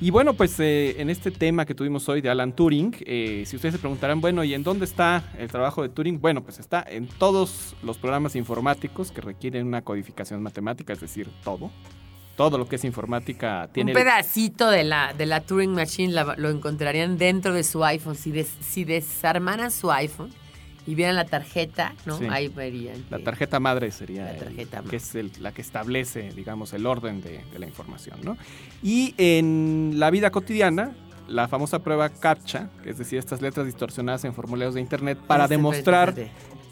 [0.00, 3.56] Y bueno, pues eh, en este tema que tuvimos hoy de Alan Turing, eh, si
[3.56, 6.20] ustedes se preguntarán, bueno, ¿y en dónde está el trabajo de Turing?
[6.20, 11.28] Bueno, pues está en todos los programas informáticos que requieren una codificación matemática, es decir,
[11.42, 11.72] todo.
[12.36, 13.90] Todo lo que es informática tiene...
[13.90, 18.14] Un pedacito de la, de la Turing Machine la- lo encontrarían dentro de su iPhone.
[18.14, 20.30] Si, des- si desarmaran su iPhone
[20.86, 22.18] y vieran la tarjeta, ¿no?
[22.18, 22.26] Sí.
[22.30, 23.04] Ahí verían.
[23.10, 24.90] La tarjeta madre sería La el- tarjeta madre.
[24.90, 28.36] que es el- la que establece, digamos, el orden de, de la información, ¿no?
[28.82, 30.92] Y en la vida cotidiana,
[31.26, 35.54] la famosa prueba CAPTCHA, es decir, estas letras distorsionadas en formularios de internet para Este,
[35.56, 36.14] demostrar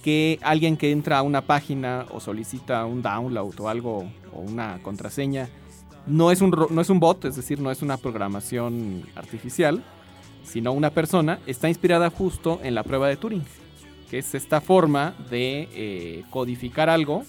[0.04, 4.78] que alguien que entra a una página o solicita un download o algo o una
[4.82, 5.48] contraseña
[6.06, 9.82] no es un no es un bot, es decir, no es una programación artificial,
[10.44, 13.44] sino una persona, está inspirada justo en la prueba de Turing,
[14.12, 17.24] que es esta forma de eh, codificar algo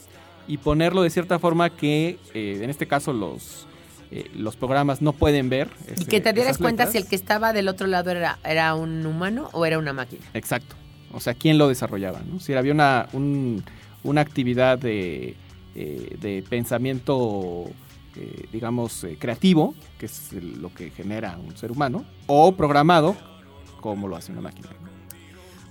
[0.49, 3.65] y ponerlo de cierta forma que, eh, en este caso, los,
[4.11, 5.69] eh, los programas no pueden ver.
[5.97, 9.05] Y que te dieras cuenta si el que estaba del otro lado era, era un
[9.05, 10.25] humano o era una máquina.
[10.33, 10.75] Exacto.
[11.13, 12.19] O sea, ¿quién lo desarrollaba?
[12.29, 12.41] ¿no?
[12.41, 13.63] Si había una, un-
[14.03, 15.37] una actividad de,
[15.73, 17.71] de pensamiento,
[18.51, 23.15] digamos, creativo, que es lo que genera un ser humano, o programado,
[23.79, 24.67] como lo hace una máquina.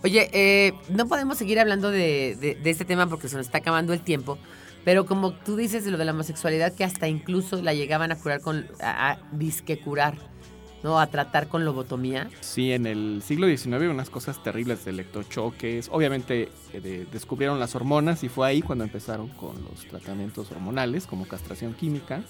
[0.05, 4.01] Oye, eh, no podemos seguir hablando de, este tema porque se nos está acabando el
[4.01, 4.37] tiempo,
[4.85, 8.17] pero como tú dices de lo de la homosexualidad, que hasta incluso la llegaban a
[8.19, 10.17] curar con, a, a disque curar,
[10.83, 10.99] ¿no?
[10.99, 12.29] A tratar con lobotomía.
[12.41, 15.89] Sí, en el siglo XIX unas cosas terribles de electrochoques.
[15.93, 21.07] Obviamente eh, de- descubrieron las hormonas y fue ahí cuando empezaron con los tratamientos hormonales,
[21.07, 22.23] como castración química.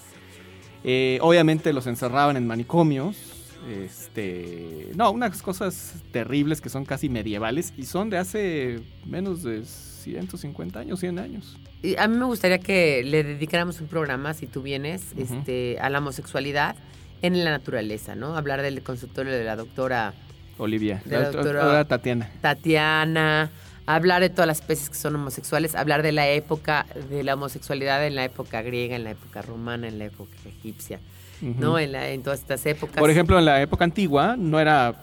[0.83, 3.32] Eh, obviamente los encerraban en manicomios.
[3.69, 9.63] Este, no, unas cosas terribles que son casi medievales y son de hace menos de
[9.65, 11.57] 150 años, 100 años.
[11.81, 15.89] Y a mí me gustaría que le dedicáramos un programa, si tú vienes, este, a
[15.89, 16.75] la homosexualidad
[17.21, 18.35] en la naturaleza, ¿no?
[18.37, 20.13] Hablar del consultorio de la doctora
[20.57, 22.31] Olivia, De la la doctora doctora- Tatiana.
[22.41, 23.49] Tatiana,
[23.85, 28.05] hablar de todas las especies que son homosexuales, hablar de la época de la homosexualidad
[28.05, 30.99] en la época griega, en la época romana, en la época egipcia,
[31.41, 31.77] ¿no?
[31.79, 32.97] En, la- en todas estas épocas.
[32.99, 34.95] Por ejemplo, en la época antigua no era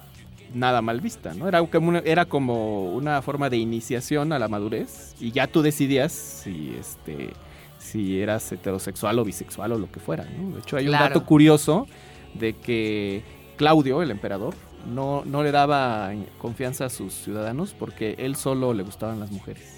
[0.55, 1.47] nada mal vista, ¿no?
[1.49, 5.62] Era como una, era como una forma de iniciación a la madurez y ya tú
[5.62, 7.31] decidías si este
[7.78, 10.55] si eras heterosexual o bisexual o lo que fuera, ¿no?
[10.57, 11.87] De hecho, hay un dato curioso
[12.35, 13.22] de que
[13.57, 14.55] Claudio, el emperador,
[14.93, 19.76] no, no le daba confianza a sus ciudadanos porque él solo le gustaban las mujeres.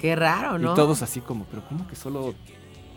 [0.00, 0.72] Qué raro, ¿no?
[0.72, 2.34] Y todos así como, pero ¿cómo que solo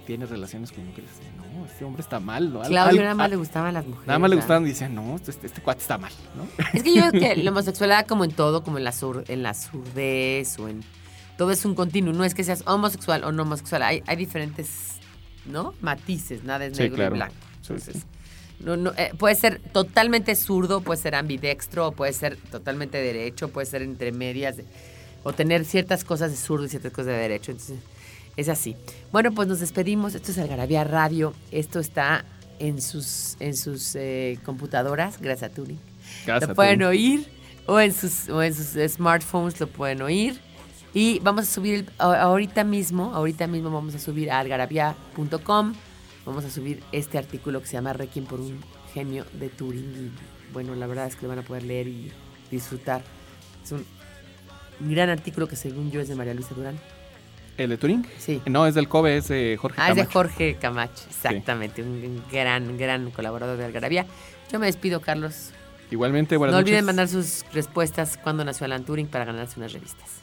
[0.05, 1.09] tienes relaciones con mujeres?
[1.53, 2.61] No, este hombre está mal, ¿no?
[2.61, 4.07] Claudio nada más al- le gustaban las mujeres.
[4.07, 6.47] Nada más le gustaban y decían, no, este, este cuate está mal, ¿no?
[6.73, 9.43] Es que yo creo que la homosexualidad, como en todo, como en la, sur, en
[9.43, 10.83] la surdez o en.
[11.37, 12.13] Todo es un continuo.
[12.13, 13.81] No es que seas homosexual o no homosexual.
[13.83, 14.97] Hay, hay diferentes,
[15.45, 15.73] ¿no?
[15.81, 16.43] Matices.
[16.43, 17.15] Nada es Sí, negro claro.
[17.15, 17.35] y blanco.
[17.61, 18.03] Sí, Entonces, sí.
[18.59, 23.65] No, no, eh, puede ser totalmente zurdo, puede ser ambidextro, puede ser totalmente derecho, puede
[23.65, 24.57] ser entre medias.
[24.57, 24.65] de-
[25.23, 27.51] o tener ciertas cosas de zurdo y ciertas cosas de derecho.
[27.51, 27.77] Entonces,
[28.41, 28.75] es así.
[29.11, 30.15] Bueno, pues nos despedimos.
[30.15, 31.33] Esto es Algarabía Radio.
[31.51, 32.25] Esto está
[32.59, 35.79] en sus, en sus eh, computadoras, gracias a Turing
[36.25, 37.25] Gracias lo pueden oír.
[37.65, 40.39] O en sus o en sus smartphones lo pueden oír.
[40.93, 45.73] Y vamos a subir el- ahorita mismo ahorita mismo vamos a subir a algarabia.com
[46.25, 48.59] vamos a subir este artículo que se llama Requiem por un
[48.93, 52.11] genio de Turing y bueno la verdad es que lo van a poder leer y
[52.51, 53.01] disfrutar.
[53.63, 53.85] Es un
[54.81, 56.77] gran artículo que según yo es de María Luisa Durán
[57.57, 58.05] ¿El de Turing?
[58.17, 60.13] sí No, es del COBE, es de Jorge Ah, es de Camacho.
[60.19, 64.05] Jorge Camacho, exactamente, un gran, gran colaborador de Algarabía.
[64.51, 65.51] Yo me despido, Carlos.
[65.91, 66.71] Igualmente, buenas no noches.
[66.71, 70.21] olviden mandar sus respuestas cuando nació Alan Turing para ganarse unas revistas.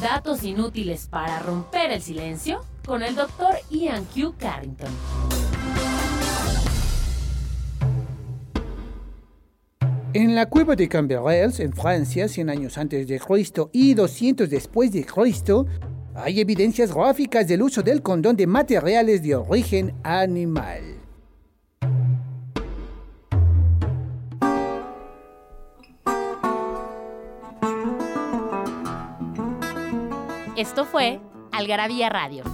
[0.00, 4.34] Datos inútiles para romper el silencio con el doctor Ian Q.
[4.38, 4.90] Carrington.
[10.14, 14.90] En la cueva de Camberels, en Francia, 100 años antes de Cristo y 200 después
[14.90, 15.66] de Cristo,
[16.14, 20.96] hay evidencias gráficas del uso del condón de materiales de origen animal.
[30.56, 31.20] Esto fue
[31.52, 32.44] Algarabía Radio.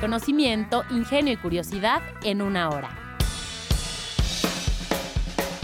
[0.00, 3.09] Conocimiento, ingenio y curiosidad en una hora.